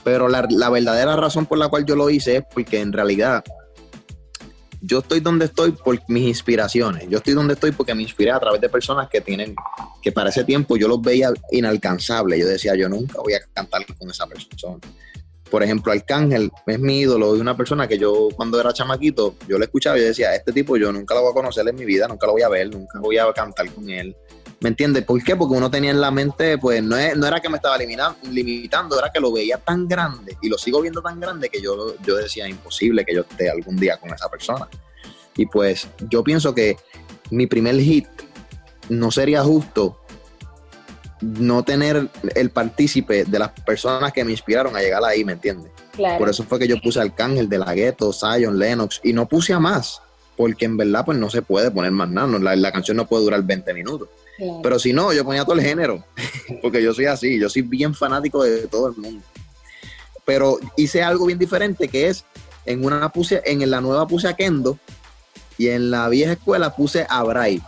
Pero 0.05 0.29
la, 0.29 0.47
la 0.51 0.69
verdadera 0.71 1.17
razón 1.17 1.47
por 1.47 1.59
la 1.59 1.69
cual 1.69 1.85
yo 1.87 1.97
lo 1.97 2.11
hice 2.11 2.37
es 2.37 2.43
porque 2.53 2.81
en 2.81 2.93
realidad 2.93 3.43
yo 4.81 5.01
estoy 5.01 5.21
donde 5.21 5.47
estoy 5.47 5.73
por 5.73 5.99
mis 6.09 6.29
inspiraciones. 6.29 7.09
Yo 7.09 7.19
estoy 7.19 7.35
donde 7.35 7.55
estoy 7.55 7.73
porque 7.73 7.95
me 7.95 8.03
inspiré 8.03 8.31
a 8.31 8.39
través 8.39 8.61
de 8.61 8.69
personas 8.69 9.09
que 9.09 9.21
tienen, 9.21 9.55
que 10.01 10.13
para 10.13 10.31
ese 10.31 10.45
tiempo 10.45 10.77
yo 10.77 10.89
los 10.89 11.01
veía 11.03 11.31
inalcanzables. 11.51 12.41
Yo 12.41 12.47
decía, 12.47 12.75
yo 12.77 12.89
nunca 12.89 13.21
voy 13.21 13.35
a 13.35 13.41
cantar 13.53 13.85
con 13.99 14.11
esa 14.11 14.27
persona. 14.27 14.79
Por 15.51 15.63
ejemplo, 15.63 15.93
Arcángel 15.93 16.51
es 16.67 16.79
mi 16.79 17.01
ídolo 17.01 17.35
y 17.37 17.41
una 17.41 17.57
persona 17.57 17.89
que 17.89 17.97
yo 17.99 18.29
cuando 18.37 18.61
era 18.61 18.73
chamaquito, 18.73 19.35
yo 19.49 19.57
lo 19.59 19.65
escuchaba 19.65 19.97
y 19.99 20.03
decía, 20.03 20.35
este 20.35 20.53
tipo 20.53 20.77
yo 20.77 20.93
nunca 20.93 21.15
lo 21.15 21.23
voy 21.23 21.31
a 21.31 21.35
conocer 21.35 21.67
en 21.67 21.75
mi 21.75 21.85
vida, 21.87 22.07
nunca 22.07 22.27
lo 22.27 22.33
voy 22.33 22.43
a 22.43 22.49
ver, 22.49 22.69
nunca 22.71 22.99
voy 23.01 23.17
a 23.19 23.33
cantar 23.33 23.71
con 23.73 23.89
él. 23.89 24.15
¿Me 24.61 24.69
entiendes? 24.71 25.05
¿Por 25.05 25.23
qué? 25.23 25.37
Porque 25.37 25.55
uno 25.57 25.71
tenía 25.71 25.91
en 25.93 26.01
la 26.01 26.11
mente, 26.11 26.59
pues 26.59 26.83
no, 26.83 26.97
es- 26.97 27.17
no 27.17 27.27
era 27.27 27.41
que 27.41 27.49
me 27.49 27.57
estaba 27.57 27.79
limitando, 27.79 28.99
era 28.99 29.11
que 29.13 29.21
lo 29.21 29.33
veía 29.33 29.57
tan 29.59 29.87
grande 29.89 30.37
y 30.43 30.49
lo 30.49 30.59
sigo 30.59 30.81
viendo 30.83 31.01
tan 31.01 31.21
grande 31.21 31.49
que 31.49 31.61
yo, 31.63 31.95
yo 32.05 32.17
decía, 32.17 32.49
imposible 32.49 33.05
que 33.05 33.15
yo 33.15 33.23
esté 33.23 33.49
algún 33.51 33.77
día 33.77 33.97
con 33.99 34.13
esa 34.13 34.29
persona. 34.29 34.69
Y 35.37 35.47
pues 35.47 35.89
yo 36.11 36.25
pienso 36.25 36.55
que 36.55 36.77
mi 37.31 37.47
primer 37.47 37.77
hit 37.81 38.07
no 38.89 39.11
sería 39.11 39.43
justo 39.45 40.01
no 41.21 41.63
tener 41.63 42.09
el 42.35 42.51
partícipe 42.51 43.25
de 43.25 43.39
las 43.39 43.51
personas 43.51 44.13
que 44.13 44.25
me 44.25 44.33
inspiraron 44.33 44.77
a 44.77 44.81
llegar 44.81 45.03
ahí, 45.05 45.25
¿me 45.25 45.33
entiendes? 45.33 45.71
Claro. 45.93 46.19
Por 46.19 46.29
eso 46.29 46.45
fue 46.45 46.59
que 46.59 46.69
yo 46.69 46.81
puse 46.81 47.01
Arcángel, 47.01 47.49
De 47.49 47.59
La 47.59 47.75
Ghetto, 47.75 48.13
Zion, 48.13 48.59
Lennox 48.59 49.01
y 49.03 49.13
no 49.13 49.27
puse 49.27 49.53
a 49.53 49.59
más, 49.59 50.01
porque 50.37 50.65
en 50.65 50.77
verdad 50.77 51.05
pues 51.05 51.19
no 51.19 51.29
se 51.31 51.43
puede 51.43 51.71
poner 51.71 51.91
más 51.91 52.09
nada, 52.09 52.29
no, 52.29 52.39
la, 52.39 52.55
la 52.55 52.73
canción 52.73 52.97
no 52.97 53.07
puede 53.07 53.25
durar 53.25 53.43
20 53.43 53.75
minutos. 53.75 54.09
Claro. 54.37 54.61
Pero 54.63 54.79
si 54.79 54.93
no, 54.93 55.13
yo 55.13 55.25
ponía 55.25 55.45
todo 55.45 55.57
el 55.57 55.63
género, 55.63 56.05
porque 56.63 56.83
yo 56.83 56.95
soy 56.95 57.07
así, 57.07 57.39
yo 57.39 57.49
soy 57.49 57.63
bien 57.63 57.95
fanático 57.95 58.45
de 58.45 58.67
todo 58.69 58.89
el 58.89 58.97
mundo. 58.97 59.25
Pero 60.25 60.59
hice 60.77 61.03
algo 61.03 61.27
bien 61.27 61.39
diferente 61.39 61.89
que 61.89 62.09
es, 62.09 62.25
en 62.67 62.85
una 62.85 63.09
puse, 63.09 63.43
en 63.45 63.69
la 63.71 63.81
nueva 63.81 64.07
puse 64.07 64.29
a 64.29 64.37
Kendo 64.37 64.79
y 65.57 65.69
en 65.69 65.91
la 65.91 66.09
vieja 66.09 66.33
escuela 66.33 66.77
puse 66.77 67.07
a 67.09 67.23
Bray. 67.25 67.63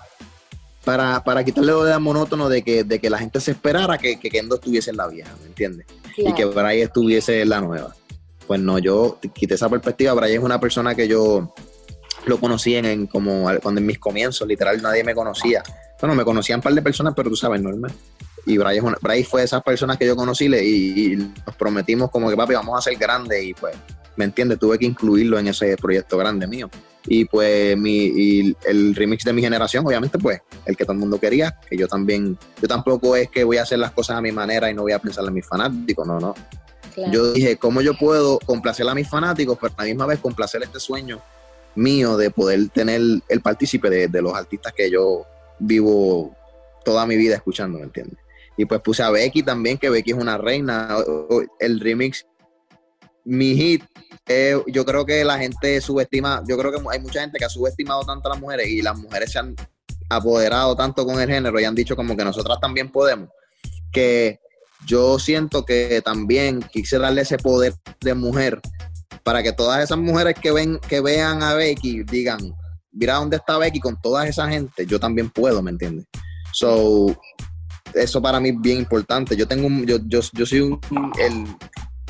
Para, 0.85 1.23
para 1.23 1.45
quitarle 1.45 1.73
lo 1.73 1.85
de 1.85 1.99
monótono 1.99 2.49
de 2.49 2.63
que, 2.63 2.85
de 2.85 2.99
que 2.99 3.11
la 3.11 3.19
gente 3.19 3.41
se 3.41 3.51
esperara 3.51 3.99
que, 3.99 4.19
que 4.19 4.31
Kendo 4.31 4.55
estuviese 4.55 4.91
en 4.91 4.97
la 4.97 5.09
vieja, 5.09 5.31
¿me 5.43 5.49
entiendes? 5.49 5.87
Y 6.17 6.33
que 6.33 6.45
Bray 6.47 6.81
estuviese 6.81 7.43
en 7.43 7.51
la 7.51 7.61
nueva. 7.61 7.95
Pues 8.47 8.61
no, 8.61 8.79
yo 8.79 9.19
quité 9.35 9.55
esa 9.55 9.69
perspectiva. 9.69 10.15
Bray 10.15 10.35
es 10.35 10.41
una 10.41 10.59
persona 10.59 10.95
que 10.95 11.07
yo 11.07 11.55
lo 12.25 12.41
conocí 12.41 12.75
en, 12.75 12.87
en 12.87 13.07
como 13.07 13.47
cuando 13.63 13.81
en 13.81 13.87
mis 13.87 13.99
comienzos, 13.99 14.49
literal, 14.49 14.81
nadie 14.83 15.05
me 15.05 15.15
conocía. 15.15 15.63
Bueno, 16.01 16.15
me 16.15 16.25
conocían 16.25 16.59
un 16.59 16.63
par 16.63 16.73
de 16.73 16.83
personas, 16.83 17.13
pero 17.15 17.29
tú 17.29 17.37
sabes, 17.37 17.61
normal. 17.61 17.93
Y 18.47 18.59
Bray, 18.59 18.81
Bray 19.01 19.25
fue 19.25 19.41
de 19.43 19.45
esas 19.47 19.63
personas 19.63 19.97
que 19.99 20.07
yo 20.07 20.17
conocí 20.17 20.49
le- 20.49 20.65
y, 20.65 21.13
y 21.13 21.17
nos 21.17 21.57
prometimos 21.57 22.11
como 22.11 22.29
que, 22.31 22.37
papi, 22.37 22.55
vamos 22.55 22.79
a 22.79 22.83
ser 22.83 22.99
grandes 22.99 23.43
y 23.45 23.55
pues, 23.55 23.75
¿me 24.17 24.25
entiendes? 24.25 24.59
Tuve 24.59 24.79
que 24.79 24.87
incluirlo 24.87 25.39
en 25.39 25.49
ese 25.49 25.77
proyecto 25.77 26.17
grande 26.19 26.47
mío. 26.47 26.69
Y 27.07 27.25
pues 27.25 27.77
mi, 27.79 27.97
y 28.07 28.57
el 28.67 28.95
remix 28.95 29.25
de 29.25 29.33
mi 29.33 29.41
generación, 29.41 29.87
obviamente, 29.87 30.19
pues, 30.19 30.41
el 30.67 30.77
que 30.77 30.85
todo 30.85 30.93
el 30.93 30.99
mundo 30.99 31.19
quería, 31.19 31.59
que 31.69 31.77
yo 31.77 31.89
también, 31.89 32.37
yo 32.61 32.69
tampoco 32.69 33.17
es 33.17 33.31
que 33.31 33.43
voy 33.45 33.57
a 33.57 33.63
hacer 33.63 33.79
las 33.79 33.93
cosas 33.93 34.17
a 34.19 34.21
mi 34.21 34.33
manera 34.33 34.71
y 34.71 34.75
no 34.75 34.83
voy 34.83 34.93
a 34.93 34.99
pensar 34.99 35.25
en 35.25 35.33
mis 35.33 35.47
fanáticos, 35.47 36.07
no, 36.07 36.21
no. 36.21 36.35
Claro. 36.95 37.13
Yo 37.13 37.33
dije, 37.33 37.57
¿cómo 37.57 37.81
yo 37.81 37.95
puedo 37.97 38.39
complacer 38.41 38.87
a 38.89 38.95
mis 38.95 39.09
fanáticos, 39.09 39.57
pero 39.61 39.73
a 39.77 39.83
la 39.83 39.87
misma 39.89 40.07
vez 40.07 40.19
complacer 40.19 40.63
este 40.63 40.79
sueño 40.81 41.21
mío 41.75 42.17
de 42.17 42.31
poder 42.31 42.69
tener 42.69 43.01
el 43.29 43.41
partícipe 43.41 43.89
de, 43.89 44.09
de 44.09 44.21
los 44.23 44.35
artistas 44.35 44.73
que 44.77 44.91
yo 44.91 45.25
vivo 45.59 46.35
toda 46.85 47.07
mi 47.07 47.17
vida 47.17 47.37
escuchando, 47.37 47.79
¿me 47.79 47.85
entiendes? 47.85 48.19
Y 48.61 48.67
pues 48.67 48.83
puse 48.83 49.03
a 49.03 49.09
Becky 49.09 49.43
también, 49.43 49.79
que 49.79 49.89
Becky 49.89 50.11
es 50.11 50.19
una 50.19 50.37
reina. 50.37 50.95
El 51.59 51.81
remix, 51.81 52.27
mi 53.25 53.55
hit, 53.55 53.83
eh, 54.29 54.63
yo 54.67 54.85
creo 54.85 55.07
que 55.07 55.25
la 55.25 55.39
gente 55.39 55.81
subestima, 55.81 56.43
yo 56.47 56.59
creo 56.59 56.71
que 56.71 56.79
hay 56.93 57.01
mucha 57.01 57.23
gente 57.23 57.39
que 57.39 57.47
ha 57.47 57.49
subestimado 57.49 58.05
tanto 58.05 58.29
a 58.29 58.35
las 58.35 58.41
mujeres 58.43 58.69
y 58.69 58.83
las 58.83 58.99
mujeres 58.99 59.33
se 59.33 59.39
han 59.39 59.57
apoderado 60.11 60.77
tanto 60.77 61.07
con 61.07 61.19
el 61.23 61.31
género 61.31 61.59
y 61.59 61.65
han 61.65 61.75
dicho 61.75 61.97
como 61.97 62.15
que 62.15 62.23
nosotras 62.23 62.59
también 62.61 62.93
podemos, 62.93 63.31
que 63.91 64.41
yo 64.85 65.19
siento 65.19 65.65
que 65.65 66.03
también 66.05 66.61
quise 66.61 66.99
darle 66.99 67.23
ese 67.23 67.39
poder 67.39 67.73
de 68.03 68.13
mujer 68.13 68.61
para 69.23 69.43
que 69.43 69.55
todas 69.55 69.83
esas 69.83 69.97
mujeres 69.97 70.35
que 70.39 70.53
ven 70.53 70.79
que 70.87 71.01
vean 71.01 71.43
a 71.43 71.55
Becky 71.55 72.03
digan, 72.03 72.55
mira 72.93 73.15
dónde 73.15 73.39
está 73.39 73.57
Becky 73.57 73.81
con 73.81 73.99
toda 74.03 74.29
esa 74.29 74.47
gente, 74.51 74.85
yo 74.85 75.01
también 75.01 75.31
puedo, 75.31 75.63
¿me 75.63 75.71
entiendes? 75.71 76.05
So, 76.53 77.17
eso 77.95 78.23
para 78.23 78.41
mí 78.41 78.51
es 78.51 78.61
bien 78.61 78.79
importante. 78.79 79.37
Yo 79.37 79.47
tengo 79.47 79.67
un, 79.67 79.87
yo, 79.87 79.99
yo, 80.07 80.21
yo 80.33 80.47
soy 80.47 80.61
un, 80.61 80.81
el, 81.19 81.47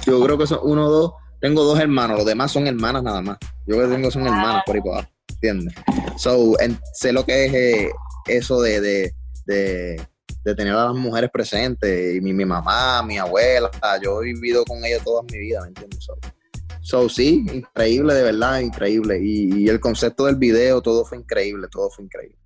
yo 0.05 0.23
creo 0.23 0.39
que 0.39 0.47
son 0.47 0.61
uno 0.63 0.87
o 0.87 0.91
dos, 0.91 1.13
tengo 1.41 1.65
dos 1.65 1.79
hermanos, 1.79 2.19
los 2.19 2.27
demás 2.27 2.53
son 2.53 2.67
hermanas 2.67 3.03
nada 3.03 3.23
más. 3.23 3.39
Yo 3.67 3.77
creo 3.77 3.89
que 3.89 3.95
tengo 3.95 4.11
son 4.11 4.27
hermanas 4.27 4.63
por 4.67 4.77
ahí 4.77 4.83
por 4.83 4.93
abajo, 4.93 5.09
¿entiendes? 5.29 5.75
So, 6.17 6.55
sé 6.95 7.13
lo 7.13 7.25
que 7.25 7.47
es 7.47 7.55
eh, 7.55 7.91
eso 8.27 8.61
de, 8.61 8.81
de, 8.81 9.15
de, 9.47 10.07
tener 10.55 10.73
a 10.73 10.87
las 10.87 10.95
mujeres 10.95 11.31
presentes, 11.33 12.17
y 12.17 12.21
mi, 12.21 12.33
mi, 12.33 12.45
mamá, 12.45 13.03
mi 13.03 13.19
abuela, 13.19 13.71
yo 14.03 14.23
he 14.23 14.27
vivido 14.27 14.65
con 14.65 14.85
ellas 14.85 15.03
toda 15.05 15.23
mi 15.23 15.39
vida, 15.39 15.63
¿me 15.63 15.69
entiendes? 15.69 16.05
So, 16.05 16.19
so 16.81 17.09
sí, 17.09 17.45
increíble, 17.53 18.15
de 18.15 18.23
verdad, 18.23 18.61
increíble. 18.61 19.21
y 19.23 19.69
el 19.69 19.81
concepto 19.81 20.27
del 20.27 20.37
video, 20.37 20.83
todo 20.83 21.05
fue 21.05 21.19
increíble, 21.19 21.69
todo 21.71 21.91
fue 21.91 22.05
increíble. 22.05 22.41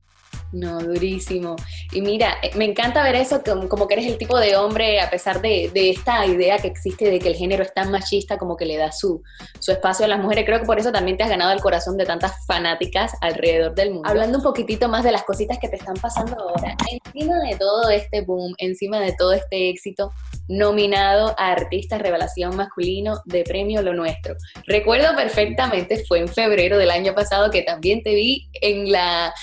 No, 0.54 0.78
durísimo. 0.78 1.56
Y 1.90 2.00
mira, 2.00 2.36
eh, 2.40 2.52
me 2.54 2.64
encanta 2.64 3.02
ver 3.02 3.16
eso, 3.16 3.42
como, 3.68 3.88
que 3.88 3.94
eres 3.94 4.06
el 4.06 4.18
tipo 4.18 4.38
de 4.38 4.56
hombre, 4.56 5.00
a 5.00 5.10
pesar 5.10 5.42
de, 5.42 5.72
esta 5.74 6.24
idea 6.26 6.58
que 6.58 6.68
existe 6.68 7.10
de 7.10 7.18
que 7.18 7.28
el 7.28 7.34
género 7.34 7.64
es 7.64 7.74
tan 7.74 7.90
machista, 7.90 8.38
como 8.38 8.56
que 8.56 8.64
le 8.64 8.76
da 8.76 8.92
su, 8.92 9.20
su 9.58 9.72
espacio 9.72 10.04
a 10.04 10.08
las 10.08 10.20
mujeres. 10.20 10.44
Creo 10.46 10.60
que 10.60 10.66
por 10.66 10.78
eso 10.78 10.92
también 10.92 11.16
te 11.16 11.24
has 11.24 11.28
ganado 11.28 11.50
el 11.50 11.60
corazón 11.60 11.96
de 11.96 12.06
tantas 12.06 12.46
fanáticas 12.46 13.14
alrededor 13.20 13.74
del 13.74 13.94
mundo. 13.94 14.08
Hablando 14.08 14.38
un 14.38 14.44
poquitito 14.44 14.88
más 14.88 15.02
de 15.02 15.10
las 15.10 15.24
cositas 15.24 15.58
que 15.58 15.68
te 15.68 15.74
están 15.74 15.96
pasando 15.96 16.38
ahora, 16.38 16.76
encima 16.88 17.36
de 17.40 17.56
todo 17.56 17.90
este 17.90 18.20
boom, 18.20 18.54
encima 18.58 19.00
de 19.00 19.12
todo 19.12 19.32
este 19.32 19.70
éxito, 19.70 20.12
nominado 20.46 21.34
a 21.36 21.50
Artista 21.50 21.98
Revelación 21.98 22.54
Masculino 22.54 23.22
de 23.24 23.42
Premio 23.42 23.82
Lo 23.82 23.92
Nuestro. 23.92 24.36
Recuerdo 24.68 25.16
perfectamente, 25.16 26.04
fue 26.06 26.20
en 26.20 26.28
febrero 26.28 26.78
del 26.78 26.92
año 26.92 27.12
pasado 27.12 27.50
que 27.50 27.62
también 27.62 28.04
te 28.04 28.14
vi 28.14 28.48
en 28.60 28.92
la 28.92 29.34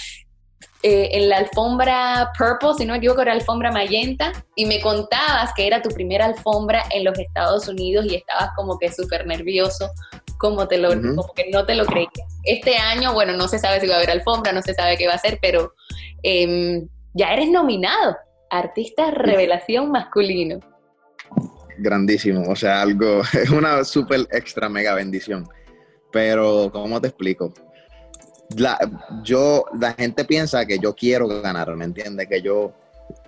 eh, 0.83 1.09
en 1.13 1.29
la 1.29 1.37
alfombra 1.37 2.31
purple, 2.37 2.73
si 2.75 2.85
no 2.85 2.93
me 2.93 2.97
equivoco, 2.97 3.21
era 3.21 3.33
alfombra 3.33 3.71
magenta, 3.71 4.31
y 4.55 4.65
me 4.65 4.81
contabas 4.81 5.53
que 5.53 5.67
era 5.67 5.81
tu 5.81 5.89
primera 5.89 6.25
alfombra 6.25 6.83
en 6.89 7.03
los 7.03 7.17
Estados 7.19 7.67
Unidos 7.67 8.07
y 8.09 8.15
estabas 8.15 8.49
como 8.55 8.79
que 8.79 8.91
súper 8.91 9.27
nervioso, 9.27 9.91
como, 10.39 10.67
te 10.67 10.79
lo, 10.79 10.89
como 10.89 11.33
que 11.35 11.51
no 11.51 11.65
te 11.65 11.75
lo 11.75 11.85
creías. 11.85 12.11
Este 12.43 12.77
año, 12.77 13.13
bueno, 13.13 13.33
no 13.33 13.47
se 13.47 13.59
sabe 13.59 13.79
si 13.79 13.85
va 13.85 13.93
a 13.93 13.97
haber 13.97 14.09
alfombra, 14.09 14.53
no 14.53 14.63
se 14.63 14.73
sabe 14.73 14.97
qué 14.97 15.05
va 15.05 15.13
a 15.13 15.19
ser, 15.19 15.37
pero 15.39 15.73
em, 16.23 16.87
ya 17.13 17.31
eres 17.31 17.51
nominado, 17.51 18.17
Artista 18.49 19.11
Revelación 19.11 19.91
Masculino. 19.91 20.59
Grandísimo, 21.77 22.49
o 22.49 22.55
sea, 22.55 22.81
algo, 22.81 23.21
es 23.33 23.51
una 23.51 23.83
súper 23.83 24.21
extra 24.31 24.67
mega 24.67 24.95
bendición. 24.95 25.47
Pero, 26.11 26.71
¿cómo 26.73 26.99
te 26.99 27.07
explico? 27.09 27.53
La, 28.57 28.77
yo, 29.23 29.65
la 29.79 29.93
gente 29.93 30.25
piensa 30.25 30.65
que 30.65 30.79
yo 30.79 30.95
quiero 30.95 31.27
ganar, 31.27 31.75
¿me 31.75 31.85
entiendes? 31.85 32.27
Que 32.27 32.41
yo, 32.41 32.73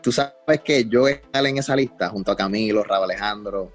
tú 0.01 0.11
sabes 0.11 0.61
que 0.63 0.85
yo 0.85 1.07
estar 1.07 1.45
en 1.45 1.57
esa 1.57 1.75
lista 1.75 2.09
junto 2.09 2.31
a 2.31 2.35
Camilo, 2.35 2.83
Raúl 2.83 3.05
Alejandro 3.05 3.71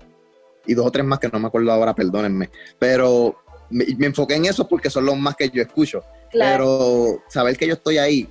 y 0.67 0.75
dos 0.75 0.87
o 0.87 0.91
tres 0.91 1.05
más 1.05 1.19
que 1.19 1.29
no 1.29 1.39
me 1.39 1.47
acuerdo 1.49 1.73
ahora, 1.73 1.95
perdónenme, 1.95 2.51
pero 2.79 3.37
me, 3.71 3.85
enfoqué 4.01 4.35
en 4.35 4.47
eso 4.47 4.69
porque 4.69 4.91
son 4.91 5.05
los 5.07 5.17
más 5.17 5.37
que 5.37 5.49
yo 5.51 5.63
escucho. 5.63 6.03
Pero 6.31 7.23
saber 7.29 7.57
que 7.57 7.67
yo 7.67 7.75
estoy 7.75 7.97
ahí, 7.97 8.29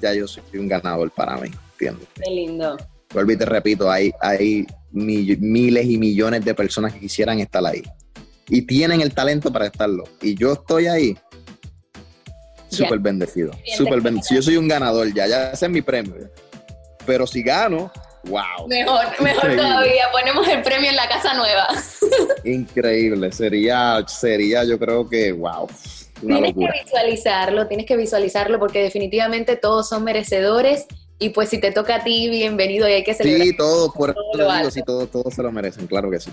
ya 0.00 0.12
yo 0.12 0.26
soy 0.26 0.42
un 0.54 0.66
ganador 0.66 1.10
para 1.12 1.36
mí, 1.36 1.50
¿entiendes? 1.72 2.08
Qué 2.14 2.30
lindo. 2.30 2.76
Vuelvo 3.14 3.32
y 3.32 3.36
te 3.36 3.46
repito, 3.46 3.90
hay, 3.90 4.12
hay 4.20 4.66
miles 4.90 5.86
y 5.86 5.98
millones 5.98 6.44
de 6.44 6.54
personas 6.54 6.92
que 6.92 7.00
quisieran 7.00 7.38
estar 7.38 7.64
ahí. 7.64 7.82
Y 8.48 8.62
tienen 8.62 9.00
el 9.00 9.14
talento 9.14 9.52
para 9.52 9.66
estarlo. 9.66 10.04
Y 10.20 10.34
yo 10.34 10.54
estoy 10.54 10.86
ahí 10.86 11.16
Súper 12.68 12.98
bendecido. 12.98 13.52
Súper 13.76 14.00
bendecido. 14.00 14.40
Yo 14.40 14.42
soy 14.42 14.56
un 14.56 14.68
ganador 14.68 15.12
ya, 15.12 15.26
ya 15.26 15.50
ese 15.50 15.66
es 15.66 15.70
mi 15.70 15.82
premio. 15.82 16.14
Pero 17.06 17.26
si 17.26 17.42
gano, 17.42 17.90
wow. 18.24 18.68
Mejor, 18.68 19.06
mejor 19.20 19.56
todavía. 19.56 20.10
Ponemos 20.12 20.46
el 20.48 20.62
premio 20.62 20.90
en 20.90 20.96
la 20.96 21.08
casa 21.08 21.34
nueva. 21.34 21.68
Increíble. 22.44 23.32
Sería, 23.32 24.04
sería, 24.06 24.64
yo 24.64 24.78
creo 24.78 25.08
que, 25.08 25.32
wow. 25.32 25.68
tienes 26.20 26.54
que 26.54 26.84
visualizarlo, 26.84 27.66
tienes 27.66 27.86
que 27.86 27.96
visualizarlo 27.96 28.58
porque 28.58 28.82
definitivamente 28.82 29.56
todos 29.56 29.88
son 29.88 30.04
merecedores 30.04 30.86
y 31.18 31.30
pues 31.30 31.48
si 31.48 31.58
te 31.58 31.72
toca 31.72 31.96
a 31.96 32.04
ti, 32.04 32.28
bienvenido 32.28 32.88
y 32.88 32.92
hay 32.92 33.04
que 33.04 33.14
celebrar. 33.14 33.46
Sí, 33.46 33.56
todos, 33.56 33.92
por 33.92 34.14
todo 34.14 34.70
sí, 34.70 34.82
todos, 34.84 35.10
todos 35.10 35.34
se 35.34 35.42
lo 35.42 35.50
merecen, 35.50 35.86
claro 35.86 36.10
que 36.10 36.20
sí. 36.20 36.30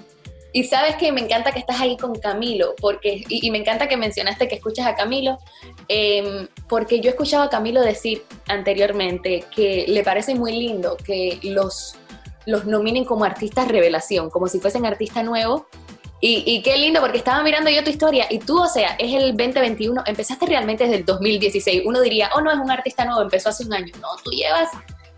Y 0.55 0.63
sabes 0.63 0.95
que 0.95 1.11
me 1.11 1.19
encanta 1.19 1.51
que 1.51 1.59
estás 1.59 1.81
ahí 1.81 1.97
con 1.97 2.15
Camilo, 2.15 2.75
porque, 2.79 3.25
y, 3.27 3.51
me 3.51 3.57
encanta 3.57 3.89
que 3.89 3.97
mencionaste 3.97 4.47
que 4.47 4.55
escuchas 4.55 4.87
a 4.87 4.95
Camilo, 4.95 5.37
em, 5.89 6.47
porque 6.69 7.01
yo 7.01 7.09
he 7.09 7.11
escuchado 7.11 7.43
a 7.43 7.49
Camilo 7.49 7.81
decir 7.81 8.23
anteriormente 8.47 9.43
que 9.53 9.83
le 9.85 10.01
parece 10.01 10.33
muy 10.33 10.53
lindo 10.53 10.95
que 10.95 11.39
los, 11.43 11.97
los 12.45 12.65
nominen 12.65 13.03
como 13.03 13.25
artistas 13.25 13.67
revelación, 13.67 14.29
como 14.29 14.47
si 14.47 14.61
fuesen 14.61 14.85
artistas 14.85 15.25
nuevos. 15.25 15.63
Y, 16.21 16.43
y, 16.45 16.61
qué 16.61 16.77
lindo, 16.77 17.01
porque 17.01 17.17
estaba 17.17 17.43
mirando 17.43 17.69
yo 17.69 17.83
tu 17.83 17.89
historia 17.89 18.25
y 18.29 18.39
tú, 18.39 18.57
o 18.57 18.69
sea, 18.69 18.95
es 18.97 19.13
el 19.13 19.35
2021, 19.35 20.03
empezaste 20.05 20.45
realmente 20.45 20.85
desde 20.85 20.99
el 20.99 21.05
2016. 21.05 21.81
Uno 21.85 21.99
diría, 21.99 22.29
oh, 22.33 22.39
no, 22.39 22.49
es 22.49 22.57
un 22.57 22.71
artista 22.71 23.03
nuevo, 23.03 23.21
empezó 23.21 23.49
hace 23.49 23.65
un 23.65 23.73
año. 23.73 23.93
No, 23.99 24.07
tú 24.23 24.31
llevas 24.31 24.69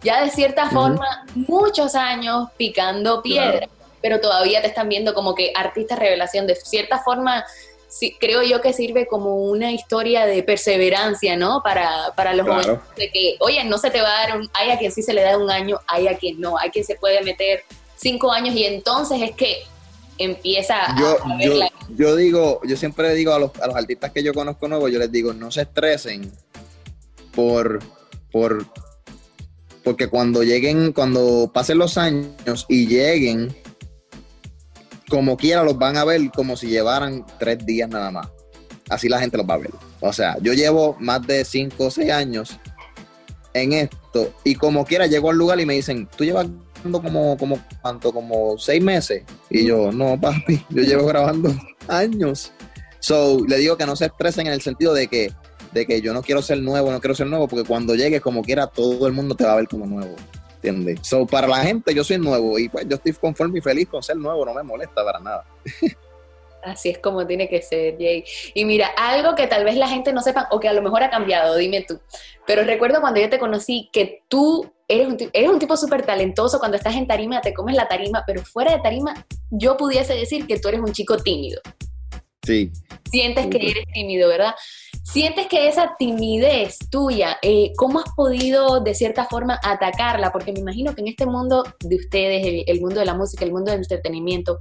ya 0.02 0.23
de 0.23 0.32
cierta 0.32 0.67
forma 0.71 1.28
muchos 1.36 1.93
años 1.93 2.47
picando 2.58 3.21
piedra 3.21 3.67
pero 4.07 4.21
todavía 4.21 4.61
te 4.61 4.67
están 4.67 4.87
viendo 4.87 5.13
como 5.13 5.35
que 5.35 5.51
artista 5.53 5.97
revelación. 5.97 6.47
De 6.47 6.55
cierta 6.55 6.99
forma, 6.99 7.43
sí, 7.89 8.15
creo 8.17 8.41
yo 8.41 8.61
que 8.61 8.71
sirve 8.71 9.05
como 9.05 9.35
una 9.35 9.73
historia 9.73 10.25
de 10.25 10.43
perseverancia, 10.43 11.35
¿no? 11.35 11.61
Para, 11.61 12.13
para 12.15 12.33
los 12.33 12.47
jóvenes, 12.47 12.79
de 12.95 13.11
que, 13.11 13.35
oye, 13.41 13.65
no 13.65 13.77
se 13.77 13.91
te 13.91 14.01
va 14.01 14.07
a 14.07 14.27
dar 14.27 14.37
un, 14.37 14.49
hay 14.53 14.71
a 14.71 14.79
quien 14.79 14.93
sí 14.93 15.01
se 15.01 15.13
le 15.13 15.23
da 15.23 15.37
un 15.37 15.51
año, 15.51 15.81
hay 15.87 16.07
a 16.07 16.17
quien 16.17 16.39
no, 16.39 16.57
hay 16.57 16.69
quien 16.69 16.85
se 16.85 16.95
puede 16.95 17.21
meter 17.21 17.65
cinco 17.97 18.31
años 18.31 18.55
y 18.55 18.63
entonces 18.63 19.21
es 19.21 19.31
que 19.31 19.63
empieza 20.17 20.95
yo, 20.97 21.17
a 21.25 21.37
yo, 21.43 21.53
yo 21.89 22.15
digo, 22.15 22.61
yo 22.63 22.77
siempre 22.77 23.13
digo 23.13 23.33
a 23.33 23.39
los, 23.39 23.51
a 23.59 23.67
los 23.67 23.75
artistas 23.75 24.13
que 24.13 24.23
yo 24.23 24.33
conozco 24.33 24.69
nuevos, 24.69 24.89
yo 24.89 24.99
les 24.99 25.11
digo, 25.11 25.33
no 25.33 25.51
se 25.51 25.63
estresen 25.63 26.31
por, 27.35 27.79
por, 28.31 28.67
porque 29.83 30.07
cuando 30.07 30.43
lleguen, 30.43 30.93
cuando 30.93 31.51
pasen 31.53 31.77
los 31.77 31.97
años 31.97 32.65
y 32.69 32.87
lleguen 32.87 33.53
como 35.09 35.37
quiera 35.37 35.63
los 35.63 35.77
van 35.77 35.97
a 35.97 36.05
ver 36.05 36.21
como 36.31 36.57
si 36.57 36.67
llevaran 36.67 37.25
tres 37.39 37.65
días 37.65 37.89
nada 37.89 38.11
más. 38.11 38.27
Así 38.89 39.09
la 39.09 39.19
gente 39.19 39.37
los 39.37 39.47
va 39.47 39.55
a 39.55 39.59
ver. 39.59 39.71
O 39.99 40.13
sea, 40.13 40.37
yo 40.41 40.53
llevo 40.53 40.95
más 40.99 41.25
de 41.25 41.43
cinco 41.43 41.85
o 41.85 41.91
seis 41.91 42.11
años 42.11 42.59
en 43.53 43.73
esto 43.73 44.33
y 44.43 44.55
como 44.55 44.85
quiera 44.85 45.07
llego 45.07 45.29
al 45.29 45.37
lugar 45.37 45.59
y 45.59 45.65
me 45.65 45.73
dicen, 45.73 46.07
tú 46.15 46.23
llevas 46.23 46.47
como, 46.91 47.37
como, 47.37 47.59
¿cuánto? 47.81 48.13
Como 48.13 48.57
seis 48.57 48.83
meses. 48.83 49.23
Y 49.49 49.65
yo, 49.65 49.91
no, 49.91 50.19
papi, 50.19 50.63
yo 50.69 50.83
llevo 50.83 51.05
grabando 51.07 51.53
años. 51.87 52.51
So, 52.99 53.45
le 53.47 53.57
digo 53.57 53.77
que 53.77 53.85
no 53.85 53.95
se 53.95 54.05
estresen 54.05 54.47
en 54.47 54.53
el 54.53 54.61
sentido 54.61 54.93
de 54.93 55.07
que, 55.07 55.31
de 55.71 55.85
que 55.85 56.01
yo 56.01 56.13
no 56.13 56.21
quiero 56.21 56.41
ser 56.41 56.59
nuevo, 56.59 56.91
no 56.91 56.99
quiero 56.99 57.15
ser 57.15 57.27
nuevo, 57.27 57.47
porque 57.47 57.67
cuando 57.67 57.95
llegues 57.95 58.21
como 58.21 58.41
quiera, 58.41 58.67
todo 58.67 59.07
el 59.07 59.13
mundo 59.13 59.35
te 59.35 59.45
va 59.45 59.53
a 59.53 59.57
ver 59.57 59.67
como 59.67 59.85
nuevo. 59.85 60.15
¿Entiendes? 60.67 61.08
So, 61.08 61.25
para 61.25 61.47
la 61.47 61.58
gente 61.58 61.93
yo 61.93 62.03
soy 62.03 62.17
nuevo 62.17 62.58
y 62.60 62.69
pues 62.69 62.88
yo 62.88 62.95
estoy 62.95 63.13
conforme 63.13 63.60
y 63.60 63.62
feliz 63.62 63.88
con 63.88 64.03
ser 64.03 64.17
nuevo, 64.17 64.45
no 64.45 64.53
me 64.53 64.63
molesta 64.63 65.03
para 65.03 65.19
nada. 65.19 65.45
Así 66.63 66.89
es 66.89 66.97
como 66.97 67.25
tiene 67.25 67.47
que 67.47 67.62
ser, 67.62 67.97
Jay. 67.97 68.23
Y 68.53 68.65
mira, 68.65 68.88
algo 68.97 69.36
que 69.36 69.47
tal 69.47 69.63
vez 69.63 69.77
la 69.77 69.88
gente 69.88 70.12
no 70.12 70.21
sepa 70.21 70.47
o 70.51 70.60
que 70.60 70.67
a 70.67 70.73
lo 70.73 70.82
mejor 70.82 71.01
ha 71.03 71.10
cambiado, 71.10 71.56
dime 71.56 71.86
tú. 71.88 71.99
Pero 72.45 72.63
recuerdo 72.63 72.99
cuando 72.99 73.21
yo 73.21 73.30
te 73.30 73.39
conocí 73.39 73.89
que 73.93 74.23
tú 74.27 74.69
eres 74.88 75.08
un, 75.08 75.17
eres 75.34 75.49
un 75.49 75.60
tipo 75.60 75.77
súper 75.77 76.06
talentoso, 76.06 76.60
cuando 76.60 76.77
estás 76.77 76.95
en 76.95 77.08
tarima 77.08 77.41
te 77.41 77.53
comes 77.53 77.75
la 77.75 77.88
tarima, 77.88 78.23
pero 78.25 78.43
fuera 78.43 78.71
de 78.73 78.82
tarima 78.82 79.25
yo 79.49 79.77
pudiese 79.77 80.13
decir 80.13 80.45
que 80.45 80.60
tú 80.60 80.67
eres 80.67 80.82
un 80.82 80.91
chico 80.91 81.17
tímido. 81.17 81.62
Sí. 82.43 82.71
Sientes 83.12 83.47
que 83.47 83.58
eres 83.58 83.86
tímido, 83.93 84.27
¿verdad? 84.30 84.53
¿Sientes 85.09 85.47
que 85.47 85.69
esa 85.69 85.95
timidez 85.97 86.79
tuya, 86.91 87.37
eh, 87.41 87.71
cómo 87.77 87.99
has 87.99 88.13
podido 88.13 88.81
de 88.81 88.93
cierta 88.93 89.23
forma 89.23 89.57
atacarla? 89.63 90.33
Porque 90.33 90.51
me 90.51 90.59
imagino 90.59 90.93
que 90.93 90.99
en 90.99 91.07
este 91.07 91.25
mundo 91.25 91.63
de 91.79 91.95
ustedes, 91.95 92.65
el, 92.67 92.81
mundo 92.81 92.99
de 92.99 93.05
la 93.05 93.13
música, 93.13 93.45
el 93.45 93.53
mundo 93.53 93.71
del 93.71 93.79
entretenimiento, 93.79 94.59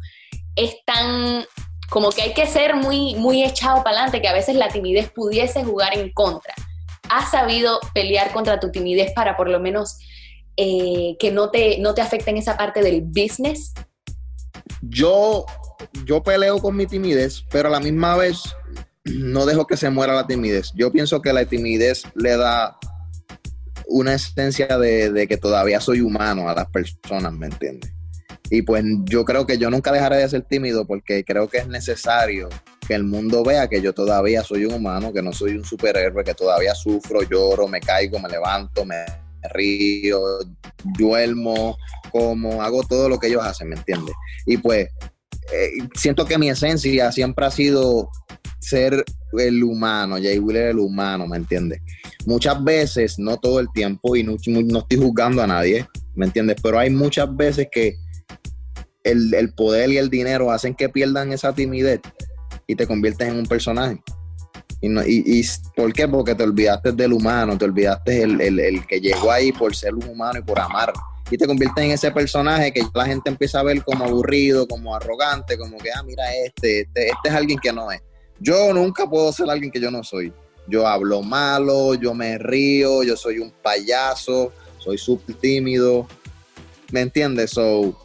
es 0.54 0.76
tan 0.85 1.44
como 1.90 2.11
que 2.11 2.22
hay 2.22 2.32
que 2.32 2.46
ser 2.46 2.76
muy, 2.76 3.16
muy 3.16 3.42
echado 3.42 3.82
para 3.82 3.96
adelante 3.96 4.20
que 4.22 4.28
a 4.28 4.32
veces 4.32 4.54
la 4.54 4.68
timidez 4.68 5.11
pudiese 5.11 5.64
jugar 5.64 5.98
en 5.98 6.12
contra. 6.12 6.54
¿Has 7.11 7.32
sabido 7.32 7.80
pelear 7.92 8.32
contra 8.32 8.61
tu 8.61 8.70
timidez 8.70 9.12
para 9.14 9.37
por 9.37 9.50
lo 9.50 9.59
menos 9.59 9.98
eh, 10.56 11.16
que 11.18 11.32
no 11.32 11.50
te, 11.50 11.78
no 11.78 11.92
te 11.92 12.02
afecte 12.02 12.30
en 12.30 12.37
esa 12.37 12.56
parte 12.56 12.82
del 12.82 13.02
business? 13.02 13.74
Yo, 14.80 15.44
yo 16.04 16.22
peleo 16.22 16.61
con 16.61 16.76
mi 16.76 16.87
timidez, 16.87 17.44
pero 17.50 17.66
a 17.68 17.72
la 17.72 17.80
misma 17.80 18.14
vez 18.14 18.54
no 19.07 19.47
dejo 19.47 19.66
que 19.66 19.77
se 19.77 19.90
muera 19.90 20.14
la 20.14 20.27
timidez. 20.27 20.73
Yo 20.75 20.90
pienso 20.90 21.23
que 21.23 21.33
la 21.33 21.45
timidez 21.45 22.03
le 22.14 22.37
da 22.37 22.79
una 23.87 24.14
esencia 24.14 24.79
de, 24.79 25.27
que 25.29 25.37
todavía 25.37 25.81
soy 25.81 26.01
humano 26.01 26.49
a 26.49 26.55
las 26.55 26.66
personas, 26.66 27.33
¿me 27.33 27.47
entiendes? 27.47 27.92
Y 28.51 28.62
pues 28.62 28.85
yo 29.05 29.25
creo 29.25 29.47
que 29.47 29.59
yo 29.59 29.71
nunca 29.71 29.92
dejaré 29.92 30.19
de 30.19 30.29
ser 30.29 30.42
tímido 30.42 30.87
porque 30.87 31.25
creo 31.25 31.49
que 31.49 31.59
es 31.59 31.69
necesario 31.69 32.49
que 32.87 32.95
el 32.95 33.03
mundo 33.03 33.42
vea 33.42 33.69
que 33.69 33.83
yo 33.83 33.92
todavía 33.92 34.45
soy 34.45 34.64
un 34.66 34.75
humano, 34.75 35.12
que 35.12 35.23
no 35.23 35.33
soy 35.33 35.57
un 35.57 35.64
superhéroe, 35.64 36.23
que 36.23 36.35
todavía 36.35 36.75
sufro, 36.75 37.23
lloro, 37.23 37.66
me 37.66 37.81
caigo, 37.81 38.21
me 38.21 38.29
levanto, 38.29 38.85
me 38.85 39.05
río, 39.53 40.38
duermo, 40.97 41.77
como, 42.12 42.62
hago 42.62 42.85
todo 42.85 43.09
lo 43.09 43.19
que 43.19 43.29
ellos 43.29 43.45
hacen, 43.45 43.69
¿me 43.69 43.77
entiendes? 43.77 44.14
Y 44.47 44.59
pues 44.59 44.88
eh, 45.52 45.88
siento 45.94 46.24
que 46.24 46.38
mi 46.38 46.50
esencia 46.50 47.12
siempre 47.12 47.46
ha 47.46 47.50
sido 47.50 48.11
ser 48.59 49.04
el 49.38 49.62
humano, 49.62 50.16
Jay 50.16 50.38
Wheeler 50.38 50.68
el 50.70 50.78
humano, 50.78 51.26
¿me 51.26 51.37
entiendes? 51.37 51.80
muchas 52.26 52.62
veces, 52.62 53.18
no 53.18 53.38
todo 53.38 53.61
el 53.61 53.70
tiempo, 53.72 54.16
y 54.16 54.22
no, 54.22 54.36
no 54.47 54.78
estoy 54.80 54.99
juzgando 54.99 55.42
a 55.42 55.47
nadie, 55.47 55.88
¿me 56.14 56.26
entiendes? 56.26 56.57
Pero 56.62 56.78
hay 56.78 56.90
muchas 56.90 57.34
veces 57.34 57.68
que 57.70 57.97
el, 59.05 59.32
el, 59.32 59.55
poder 59.55 59.90
y 59.90 59.99
el 59.99 60.11
dinero 60.11 60.51
hacen 60.51 60.74
que 60.74 60.88
pierdan 60.88 61.32
esa 61.32 61.55
timidez 61.55 62.01
y 62.66 62.74
te 62.74 62.86
conviertes 62.86 63.28
en 63.28 63.36
un 63.38 63.47
personaje. 63.47 64.03
Y, 64.80 64.88
no, 64.88 65.03
y, 65.03 65.22
y, 65.24 65.44
¿Por 65.74 65.92
qué? 65.92 66.07
Porque 66.09 66.34
te 66.34 66.42
olvidaste 66.42 66.92
del 66.92 67.12
humano, 67.12 67.57
te 67.57 67.64
olvidaste 67.64 68.22
el, 68.22 68.40
el, 68.40 68.59
el, 68.59 68.86
que 68.86 69.01
llegó 69.01 69.30
ahí 69.30 69.53
por 69.53 69.74
ser 69.74 69.94
un 69.94 70.09
humano 70.09 70.40
y 70.40 70.42
por 70.42 70.59
amar. 70.59 70.92
Y 71.31 71.37
te 71.37 71.47
conviertes 71.47 71.85
en 71.85 71.91
ese 71.91 72.11
personaje 72.12 72.72
que 72.72 72.83
la 72.95 73.07
gente 73.07 73.31
empieza 73.31 73.61
a 73.61 73.64
ver 73.64 73.83
como 73.83 74.05
aburrido, 74.05 74.66
como 74.68 74.95
arrogante, 74.95 75.59
como 75.59 75.77
que, 75.79 75.91
ah, 75.91 76.03
mira 76.05 76.24
este, 76.35 76.83
este, 76.83 77.09
este 77.09 77.29
es 77.29 77.35
alguien 77.35 77.59
que 77.59 77.72
no 77.72 77.91
es. 77.91 78.01
Yo 78.39 78.72
nunca 78.72 79.09
puedo 79.09 79.33
ser 79.33 79.51
alguien 79.51 79.72
que 79.72 79.81
yo 79.81 79.91
no 79.91 80.05
soy. 80.05 80.33
Yo 80.68 80.87
hablo 80.87 81.22
malo, 81.22 81.95
yo 81.95 82.14
me 82.14 82.39
río, 82.39 83.03
yo 83.03 83.16
soy 83.16 83.39
un 83.39 83.51
payaso, 83.51 84.53
soy 84.79 84.99
súper 84.99 85.37
tímido. 85.37 86.07
¿Me 86.93 87.01
entiendes? 87.01 87.51
So, 87.51 87.97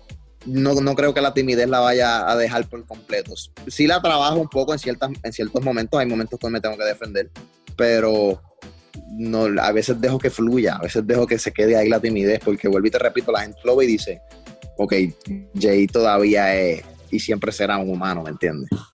no, 0.45 0.73
no, 0.75 0.95
creo 0.95 1.13
que 1.13 1.21
la 1.21 1.33
timidez 1.33 1.69
la 1.69 1.79
vaya 1.79 2.29
a 2.29 2.35
dejar 2.35 2.67
por 2.67 2.85
completo. 2.85 3.33
Sí 3.67 3.85
la 3.85 4.01
trabajo 4.01 4.39
un 4.39 4.47
poco 4.47 4.73
en, 4.73 4.79
ciertas, 4.79 5.11
en 5.21 5.33
ciertos 5.33 5.63
momentos, 5.63 5.99
hay 5.99 6.07
momentos 6.07 6.39
que 6.39 6.49
me 6.49 6.61
tengo 6.61 6.77
que 6.77 6.85
defender, 6.85 7.29
pero 7.75 8.41
no, 9.11 9.45
a 9.61 9.71
veces 9.71 9.99
dejo 9.99 10.17
que 10.17 10.29
fluya, 10.29 10.75
a 10.75 10.81
veces 10.81 11.05
dejo 11.05 11.27
que 11.27 11.37
se 11.37 11.51
quede 11.51 11.75
ahí 11.75 11.89
la 11.89 11.99
timidez, 11.99 12.39
porque 12.43 12.67
vuelvo 12.67 12.87
y 12.87 12.91
te 12.91 12.99
repito, 12.99 13.31
la 13.31 13.41
gente 13.41 13.59
lo 13.63 13.75
ve 13.75 13.85
y 13.85 13.89
dice, 13.89 14.21
ok, 14.77 14.93
Jay 15.59 15.87
todavía 15.87 16.55
es 16.55 16.83
y 17.11 17.19
siempre 17.19 17.51
será 17.51 17.77
un 17.77 17.89
humano, 17.89 18.23
¿me 18.23 18.29
entiendes? 18.29 18.69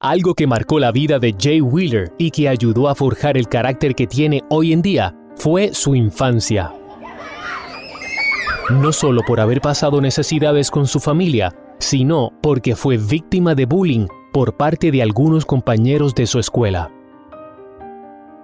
Algo 0.00 0.34
que 0.34 0.46
marcó 0.46 0.78
la 0.78 0.92
vida 0.92 1.18
de 1.18 1.34
Jay 1.38 1.60
Wheeler 1.60 2.12
y 2.18 2.30
que 2.30 2.48
ayudó 2.48 2.88
a 2.88 2.94
forjar 2.94 3.36
el 3.36 3.48
carácter 3.48 3.94
que 3.94 4.06
tiene 4.06 4.42
hoy 4.48 4.72
en 4.72 4.80
día 4.80 5.14
fue 5.36 5.74
su 5.74 5.94
infancia. 5.94 6.72
No 8.70 8.92
solo 8.92 9.22
por 9.26 9.40
haber 9.40 9.60
pasado 9.60 10.00
necesidades 10.00 10.70
con 10.70 10.86
su 10.86 11.00
familia, 11.00 11.54
sino 11.78 12.32
porque 12.42 12.76
fue 12.76 12.96
víctima 12.96 13.54
de 13.54 13.66
bullying 13.66 14.06
por 14.32 14.56
parte 14.56 14.90
de 14.90 15.02
algunos 15.02 15.44
compañeros 15.44 16.14
de 16.14 16.26
su 16.26 16.38
escuela. 16.38 16.92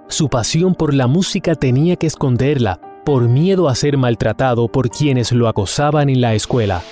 Su 0.08 0.28
pasión 0.28 0.74
por 0.74 0.94
la 0.94 1.06
música 1.06 1.54
tenía 1.54 1.96
que 1.96 2.06
esconderla 2.06 2.80
por 3.04 3.28
miedo 3.28 3.68
a 3.68 3.74
ser 3.74 3.96
maltratado 3.98 4.68
por 4.68 4.88
quienes 4.88 5.32
lo 5.32 5.48
acosaban 5.48 6.08
en 6.08 6.20
la 6.20 6.34
escuela 6.34 6.82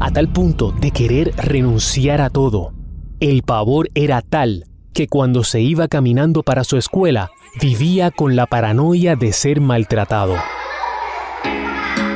a 0.00 0.10
tal 0.10 0.28
punto 0.28 0.72
de 0.72 0.90
querer 0.90 1.32
renunciar 1.36 2.20
a 2.20 2.30
todo. 2.30 2.72
El 3.20 3.42
pavor 3.42 3.88
era 3.94 4.22
tal 4.22 4.66
que 4.92 5.08
cuando 5.08 5.44
se 5.44 5.60
iba 5.60 5.88
caminando 5.88 6.42
para 6.42 6.64
su 6.64 6.76
escuela, 6.76 7.30
vivía 7.60 8.10
con 8.10 8.36
la 8.36 8.46
paranoia 8.46 9.16
de 9.16 9.32
ser 9.32 9.60
maltratado. 9.60 10.36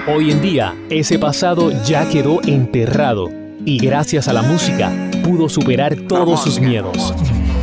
Hoy 0.08 0.30
en 0.30 0.40
día, 0.40 0.74
ese 0.88 1.18
pasado 1.18 1.70
ya 1.84 2.08
quedó 2.08 2.42
enterrado 2.42 3.28
y 3.64 3.78
gracias 3.78 4.28
a 4.28 4.32
la 4.32 4.42
música 4.42 5.10
pudo 5.22 5.48
superar 5.48 5.96
todos 6.08 6.42
sus 6.42 6.60
miedos. 6.60 7.14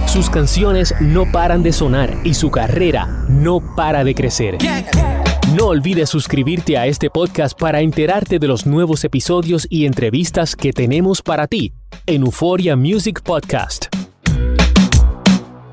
Sus 0.06 0.30
canciones 0.30 0.94
no 1.02 1.32
paran 1.32 1.64
de 1.64 1.74
sonar 1.74 2.16
y 2.24 2.34
su 2.34 2.50
carrera 2.50 3.26
no 3.28 3.76
para 3.76 4.04
de 4.04 4.16
crecer. 4.16 4.58
No 5.58 5.70
olvides 5.70 6.12
suscribirte 6.12 6.78
a 6.78 6.86
este 6.86 7.10
podcast 7.10 7.60
para 7.60 7.82
enterarte 7.82 8.38
de 8.38 8.48
los 8.48 8.68
nuevos 8.68 9.04
episodios 9.04 9.66
y 9.72 9.88
entrevistas 9.88 10.56
que 10.56 10.72
tenemos 10.72 11.24
para 11.24 11.48
ti 11.48 11.74
en 12.06 12.22
Euphoria 12.22 12.76
Music 12.76 13.24
Podcast. 13.24 13.88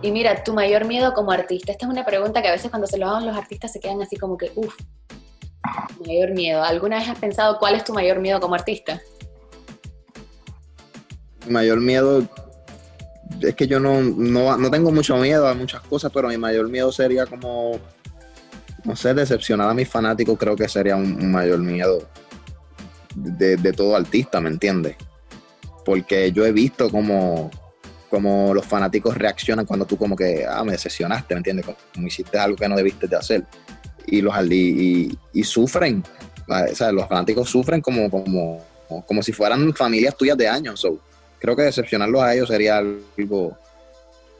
Y 0.01 0.11
mira, 0.11 0.43
tu 0.43 0.55
mayor 0.55 0.87
miedo 0.87 1.13
como 1.13 1.33
artista. 1.33 1.73
Esta 1.73 1.85
es 1.85 1.93
una 1.93 2.03
pregunta 2.03 2.41
que 2.41 2.49
a 2.49 2.53
veces 2.53 2.71
cuando 2.71 2.87
se 2.87 2.97
lo 2.97 3.09
hagan 3.09 3.27
los 3.27 3.37
artistas 3.37 3.75
se 3.75 3.81
quedan 3.81 4.01
así 4.01 4.17
como 4.17 4.39
que, 4.39 4.53
uff, 4.55 4.75
mayor 6.07 6.31
miedo. 6.31 6.65
¿Alguna 6.65 7.01
vez 7.01 7.11
has 7.11 7.19
pensado 7.19 7.59
cuál 7.59 7.75
es 7.75 7.85
tu 7.85 7.93
mayor 7.93 8.21
miedo 8.21 8.41
como 8.41 8.55
artista? 8.55 9.03
Mi 11.45 11.53
mayor 11.53 11.81
miedo 11.81 12.27
es 13.43 13.55
que 13.55 13.67
yo 13.67 13.79
no, 13.79 14.01
no, 14.01 14.57
no 14.57 14.71
tengo 14.71 14.91
mucho 14.91 15.19
miedo 15.19 15.47
a 15.47 15.53
muchas 15.53 15.83
cosas, 15.83 16.11
pero 16.11 16.29
mi 16.29 16.39
mayor 16.39 16.71
miedo 16.71 16.91
sería 16.91 17.27
como 17.27 17.79
no 18.85 18.95
sé, 18.95 19.15
decepcionar 19.15 19.71
a 19.71 19.75
mis 19.75 19.89
fanáticos 19.89 20.39
creo 20.39 20.57
que 20.57 20.69
sería 20.69 20.97
un, 20.97 21.33
mayor 21.33 21.59
miedo 21.61 22.07
de, 23.15 23.73
todo 23.73 23.97
artista, 23.97 24.41
¿me 24.41 24.51
entiendes? 24.51 24.97
Porque 25.85 26.33
yo 26.33 26.45
he 26.45 26.53
visto 26.53 26.91
como, 26.91 27.51
como 28.11 28.53
los 28.53 28.67
fanáticos 28.67 29.17
reaccionan 29.17 29.67
cuando 29.67 29.87
tú 29.87 29.97
como 29.97 30.15
que, 30.15 30.45
ah, 30.47 30.65
me 30.65 30.73
decepcionaste, 30.73 31.35
¿me 31.35 31.39
entiendes? 31.39 31.67
Como, 31.67 32.07
hiciste 32.07 32.39
algo 32.39 32.57
que 32.57 32.69
no 32.69 32.77
debiste 32.77 33.07
de 33.07 33.17
hacer. 33.17 33.45
Y 34.07 34.21
los 34.21 34.35
y, 34.51 35.19
y, 35.33 35.45
sufren, 35.45 36.05
sea, 36.75 36.93
los 36.93 37.09
fanáticos 37.09 37.49
sufren 37.49 37.81
como, 37.81 38.11
como, 38.11 38.63
como 39.07 39.23
si 39.23 39.33
fueran 39.33 39.73
familias 39.75 40.17
tuyas 40.17 40.37
de 40.37 40.49
años. 40.49 40.87
creo 41.39 41.57
que 41.57 41.63
decepcionarlos 41.63 42.23
a 42.23 42.35
ellos 42.35 42.49
sería 42.49 42.79
algo, 42.79 43.57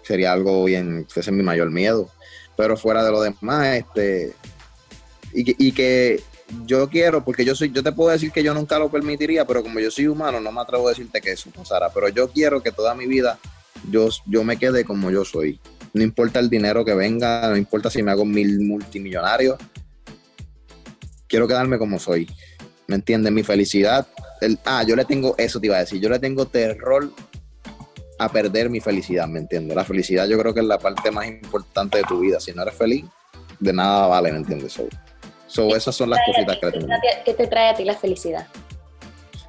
sería 0.03 0.33
algo 0.33 0.65
bien, 0.65 1.07
ese 1.09 1.21
es 1.21 1.33
mi 1.33 1.43
mayor 1.43 1.71
miedo. 1.71 2.11
Pero 2.57 2.77
fuera 2.77 3.05
de 3.05 3.11
lo 3.11 3.21
demás, 3.21 3.77
este, 3.77 4.35
y 5.33 5.45
que, 5.45 5.57
y 5.59 5.73
que 5.73 6.23
yo 6.67 6.89
quiero, 6.89 7.25
porque 7.25 7.45
yo 7.45 7.55
soy, 7.55 7.73
yo 7.73 7.83
te 7.83 7.93
puedo 7.93 8.11
decir 8.11 8.31
que 8.31 8.43
yo 8.43 8.55
nunca 8.55 8.79
lo 8.79 8.91
permitiría, 8.91 9.47
pero 9.47 9.63
como 9.63 9.81
yo 9.81 9.91
soy 9.91 10.07
humano, 10.07 10.41
no 10.41 10.53
me 10.53 10.61
atrevo 10.61 10.87
a 10.87 10.91
decirte 10.91 11.21
que 11.21 11.33
eso 11.33 11.51
pasara. 11.51 11.91
Pero 11.91 12.09
yo 12.09 12.29
quiero 12.31 12.63
que 12.63 12.71
toda 12.71 12.95
mi 12.95 13.07
vida 13.07 13.39
yo, 13.91 14.09
yo 14.27 14.45
me 14.45 14.57
quede 14.59 14.85
como 14.85 15.11
yo 15.11 15.25
soy. 15.25 15.61
No 15.93 16.03
importa 16.03 16.41
el 16.41 16.51
dinero 16.51 16.85
que 16.85 16.95
venga, 16.95 17.49
no 17.49 17.57
importa 17.57 17.91
si 17.91 18.03
me 18.03 18.11
hago 18.11 18.25
mil 18.25 18.61
multimillonarios. 18.61 19.59
Quiero 21.27 21.47
quedarme 21.49 21.79
como 21.79 21.99
soy. 21.99 22.29
¿Me 22.87 22.97
entiendes? 22.97 23.33
Mi 23.33 23.43
felicidad. 23.43 24.07
El, 24.41 24.59
ah, 24.65 24.85
yo 24.87 24.97
le 24.97 25.05
tengo, 25.05 25.35
eso 25.39 25.61
te 25.61 25.67
iba 25.67 25.77
a 25.77 25.81
decir, 25.81 26.01
yo 26.01 26.09
le 26.09 26.19
tengo 26.19 26.47
terror 26.47 27.11
a 28.19 28.29
perder 28.29 28.71
mi 28.71 28.81
felicidad, 28.81 29.27
¿me 29.27 29.41
entiendes? 29.41 29.77
La 29.77 29.85
felicidad 29.85 30.27
yo 30.27 30.39
creo 30.39 30.55
que 30.55 30.61
es 30.61 30.67
la 30.67 30.79
parte 30.79 31.11
más 31.11 31.27
importante 31.27 31.99
de 31.99 32.05
tu 32.05 32.21
vida. 32.21 32.41
Si 32.41 32.53
no 32.53 32.63
eres 32.63 32.75
feliz, 32.75 33.05
de 33.59 33.73
nada 33.73 34.07
vale, 34.07 34.33
¿me 34.33 34.39
entiendes? 34.39 34.73
So, 34.73 34.87
so 35.47 35.75
esas 35.75 35.95
son 35.95 36.11
las 36.11 36.21
cositas 36.27 36.59
que 36.61 36.71
tengo. 36.71 36.89
¿Qué 37.25 37.35
te 37.35 37.47
trae 37.47 37.71
a 37.71 37.75
ti 37.75 37.85
la 37.85 37.95
felicidad? 37.95 38.47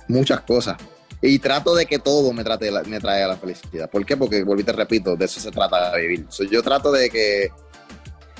Muchas 0.07 0.41
cosas. 0.41 0.78
Y 1.22 1.39
trato 1.39 1.76
de 1.76 1.86
que 1.86 1.97
todo 1.99 2.34
me, 2.34 2.43
trate, 2.43 2.72
me 2.86 2.99
traiga 2.99 3.28
la 3.28 3.38
felicidad. 3.38 3.89
¿Por 3.89 4.05
qué? 4.05 4.18
Porque, 4.18 4.43
volví 4.43 4.63
te 4.63 4.74
repito, 4.74 5.16
de 5.16 5.26
eso 5.26 5.39
se 5.39 5.51
trata 5.51 5.91
de 5.91 6.01
vivir. 6.01 6.28
yo 6.51 6.61
trato 6.61 6.91
de 6.91 7.09
que 7.09 7.49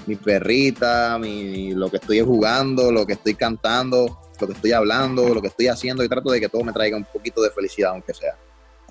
mi 0.06 0.16
perrita, 0.16 1.18
mi, 1.18 1.72
lo 1.72 1.90
que 1.90 1.98
estoy 1.98 2.20
jugando, 2.20 2.92
lo 2.92 3.06
que 3.06 3.14
estoy 3.14 3.34
cantando, 3.34 4.20
lo 4.40 4.48
que 4.48 4.54
estoy 4.54 4.72
hablando, 4.74 5.34
lo 5.34 5.42
que 5.42 5.48
estoy 5.48 5.68
haciendo, 5.68 6.04
y 6.04 6.10
trato 6.10 6.30
de 6.30 6.40
que 6.40 6.50
todo 6.50 6.64
me 6.64 6.74
traiga 6.74 6.98
un 6.98 7.06
poquito 7.06 7.42
de 7.42 7.50
felicidad, 7.50 7.92
aunque 7.92 8.14
sea. 8.14 8.38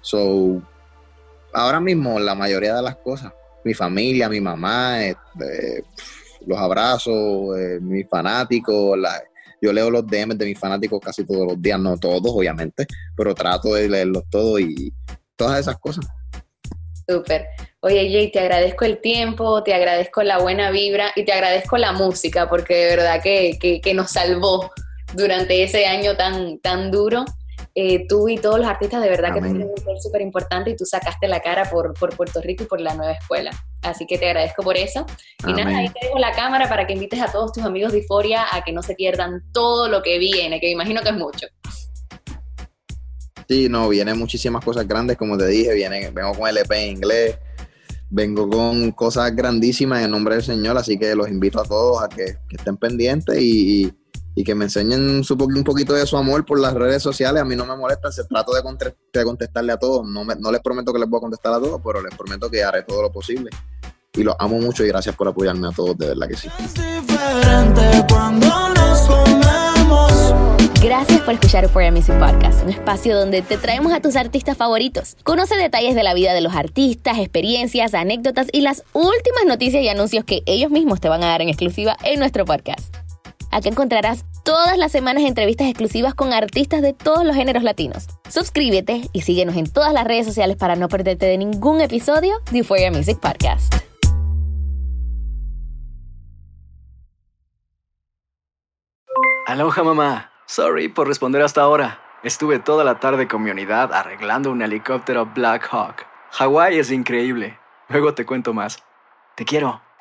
So, 0.01 0.61
ahora 1.55 1.81
mismo, 1.81 2.19
la 2.19 2.35
mayoría 2.35 2.75
de 2.75 2.83
las 2.83 2.97
cosas, 2.97 3.33
mi 3.65 3.73
familia, 3.73 4.29
mi 4.29 4.41
mamá, 4.41 5.05
este, 5.05 5.85
los 6.47 6.59
abrazos, 6.59 7.59
eh, 7.59 7.79
mis 7.81 8.09
fanáticos, 8.09 8.99
la, 8.99 9.23
yo 9.61 9.73
leo 9.73 9.91
los 9.91 10.07
DMs 10.07 10.37
de 10.37 10.47
mis 10.47 10.59
fanáticos 10.59 11.01
casi 11.01 11.25
todos 11.25 11.47
los 11.47 11.63
días, 11.63 11.79
no 11.81 11.97
todos, 11.97 12.33
obviamente, 12.35 12.87
pero 13.17 13.35
trato 13.35 13.75
de 13.75 13.89
leerlos 13.89 14.25
todos 14.31 14.61
y 14.61 14.93
todas 15.37 15.61
esas 15.61 15.79
cosas. 15.79 16.05
Súper. 17.09 17.47
Oye, 17.81 18.11
Jay, 18.11 18.33
te 18.33 18.41
agradezco 18.41 18.85
el 18.85 18.99
tiempo, 19.01 19.63
te 19.63 19.75
agradezco 19.75 20.23
la 20.23 20.39
buena 20.39 20.71
vibra 20.71 21.13
y 21.17 21.25
te 21.25 21.33
agradezco 21.33 21.77
la 21.77 21.93
música, 21.93 22.49
porque 22.49 22.75
de 22.75 22.97
verdad 22.97 23.23
que, 23.23 23.81
que 23.83 23.95
nos 23.95 24.11
salvó 24.11 24.71
durante 25.15 25.63
ese 25.63 25.87
año 25.87 26.17
tan, 26.17 26.59
tan 26.59 26.91
duro. 26.91 27.25
Eh, 27.77 28.07
tú 28.09 28.29
y 28.29 28.39
todos 28.39 28.59
los 28.59 28.69
artistas 28.69 29.03
de 29.03 29.09
verdad 29.09 29.35
que 29.35 29.41
tienen 29.41 29.63
un 29.63 29.85
rol 29.85 30.01
súper 30.01 30.21
importante 30.21 30.71
y 30.71 30.77
tú 30.77 30.85
sacaste 30.85 31.27
la 31.27 31.41
cara 31.41 31.69
por, 31.69 31.93
por, 31.95 32.17
Puerto 32.17 32.41
Rico 32.41 32.63
y 32.63 32.67
por 32.67 32.81
la 32.81 32.95
nueva 32.95 33.13
escuela. 33.13 33.51
Así 33.83 34.07
que 34.07 34.17
te 34.17 34.27
agradezco 34.27 34.63
por 34.63 34.77
eso. 34.77 35.05
Y 35.47 35.53
nada, 35.53 35.77
ahí 35.77 35.89
te 35.89 36.07
dejo 36.07 36.19
la 36.19 36.33
cámara 36.33 36.69
para 36.69 36.87
que 36.87 36.93
invites 36.93 37.21
a 37.21 37.33
todos 37.33 37.53
tus 37.53 37.65
amigos 37.65 37.93
de 37.93 37.99
Euforia 37.99 38.45
a 38.53 38.63
que 38.63 38.73
no 38.73 38.83
se 38.83 38.95
pierdan 38.95 39.43
todo 39.53 39.89
lo 39.89 40.03
que 40.03 40.19
viene, 40.19 40.61
que 40.61 40.69
me 40.69 40.73
imagino 40.73 41.03
que 41.03 41.09
es 41.09 41.17
mucho. 41.17 41.47
Sí, 43.49 43.69
no, 43.69 43.89
vienen 43.89 44.19
muchísimas 44.19 44.65
cosas 44.65 44.87
grandes, 44.87 45.17
como 45.17 45.37
te 45.37 45.47
dije, 45.47 45.75
viene, 45.75 46.11
vengo 46.11 46.33
con 46.33 46.49
el 46.49 46.57
EP 46.57 46.71
en 46.71 46.97
inglés, 46.97 47.39
vengo 48.09 48.49
con 48.49 48.93
cosas 48.93 49.35
grandísimas 49.37 50.03
en 50.03 50.13
nombre 50.13 50.37
del 50.37 50.45
Señor, 50.45 50.79
así 50.79 50.99
que 50.99 51.15
los 51.15 51.29
invito 51.29 51.61
a 51.61 51.65
todos 51.65 52.03
a 52.03 52.09
que, 52.09 52.37
estén 52.51 52.77
pendientes 52.79 53.37
y 53.39 53.83
y 53.83 53.93
que 54.43 54.55
me 54.55 54.65
enseñen 54.65 55.23
un 55.29 55.65
poquito 55.65 55.93
de 55.93 56.07
su 56.07 56.17
amor 56.17 56.45
por 56.45 56.59
las 56.59 56.75
redes 56.75 57.03
sociales. 57.03 57.41
A 57.41 57.45
mí 57.45 57.55
no 57.55 57.67
me 57.67 57.77
molesta, 57.77 58.11
se 58.11 58.25
trato 58.25 58.53
de, 58.53 59.25
contestarle 59.25 59.73
a 59.73 59.77
todos. 59.77 60.05
No, 60.09 60.25
no 60.25 60.51
les 60.51 60.61
prometo 60.61 60.93
que 60.93 60.99
les 60.99 61.09
voy 61.09 61.19
a 61.19 61.21
contestar 61.21 61.53
a 61.53 61.61
todos, 61.61 61.81
pero 61.85 62.03
les 62.03 62.15
prometo 62.17 62.51
que 62.51 62.65
haré 62.65 62.83
todo 62.83 63.03
lo 63.03 63.13
posible. 63.13 63.51
Y 64.13 64.23
los 64.23 64.35
amo 64.39 64.59
mucho 64.59 64.85
y 64.85 64.89
gracias 64.89 65.15
por 65.15 65.29
apoyarme 65.29 65.69
a 65.69 65.71
todos, 65.71 65.97
de 65.99 66.09
verdad 66.09 66.29
que 66.29 66.37
sí. 66.37 66.49
Gracias 70.83 71.23
por 71.23 71.35
escuchar 71.35 71.65
Euphoria 71.65 71.91
Music 71.91 72.15
Podcast, 72.19 72.63
un 72.63 72.71
espacio 72.71 73.19
donde 73.19 73.41
te 73.41 73.57
traemos 73.57 73.93
a 73.93 74.01
tus 74.01 74.17
artistas 74.17 74.57
favoritos. 74.57 75.17
Conoce 75.25 75.57
detalles 75.57 75.95
de 75.95 76.03
la 76.03 76.13
vida 76.13 76.35
de 76.35 76.43
los 76.43 76.55
artistas, 76.55 77.19
experiencias, 77.19 77.95
anécdotas 77.95 78.49
y 78.53 78.61
las 78.61 78.85
últimas 78.93 79.47
noticias 79.47 79.83
y 79.83 79.89
anuncios 79.89 80.25
que 80.25 80.43
ellos 80.45 80.71
mismos 80.71 81.01
te 81.01 81.09
van 81.09 81.23
a 81.23 81.29
dar 81.29 81.41
en 81.41 81.49
exclusiva 81.49 81.97
en 82.05 82.19
nuestro 82.19 82.45
podcast. 82.45 83.04
Aquí 83.55 83.69
encontrarás 83.69 84.25
todas 84.43 84.77
las 84.79 84.91
semanas 84.91 85.23
entrevistas 85.23 85.69
exclusivas 85.69 86.13
con 86.13 86.33
artistas 86.33 86.83
de 86.83 86.93
todos 86.93 87.25
los 87.25 87.37
géneros 87.37 87.63
latinos. 87.63 88.09
Suscríbete 88.29 89.03
y 89.13 89.21
síguenos 89.21 89.55
en 89.55 89.73
todas 89.73 89.93
las 89.93 90.03
redes 90.03 90.27
sociales 90.27 90.57
para 90.57 90.75
no 90.75 90.89
perderte 90.89 91.27
de 91.27 91.39
ningún 91.39 91.81
episodio 91.81 92.35
de 92.51 92.59
Euphoria 92.59 92.91
Music 92.91 93.21
Podcast. 93.21 93.73
Aloha 99.47 99.85
mamá. 99.85 100.33
Sorry 100.47 100.89
por 100.89 101.07
responder 101.07 101.41
hasta 101.41 101.61
ahora. 101.63 102.01
Estuve 102.25 102.59
toda 102.59 102.83
la 102.83 102.99
tarde 102.99 103.29
con 103.29 103.45
mi 103.45 103.53
unidad 103.53 103.93
arreglando 103.93 104.51
un 104.51 104.63
helicóptero 104.63 105.27
Black 105.27 105.69
Hawk. 105.71 106.05
Hawái 106.33 106.81
es 106.81 106.91
increíble. 106.91 107.57
Luego 107.89 108.15
te 108.15 108.27
cuento 108.27 108.53
más. 108.53 108.83
Te 109.37 109.45
quiero. 109.45 109.84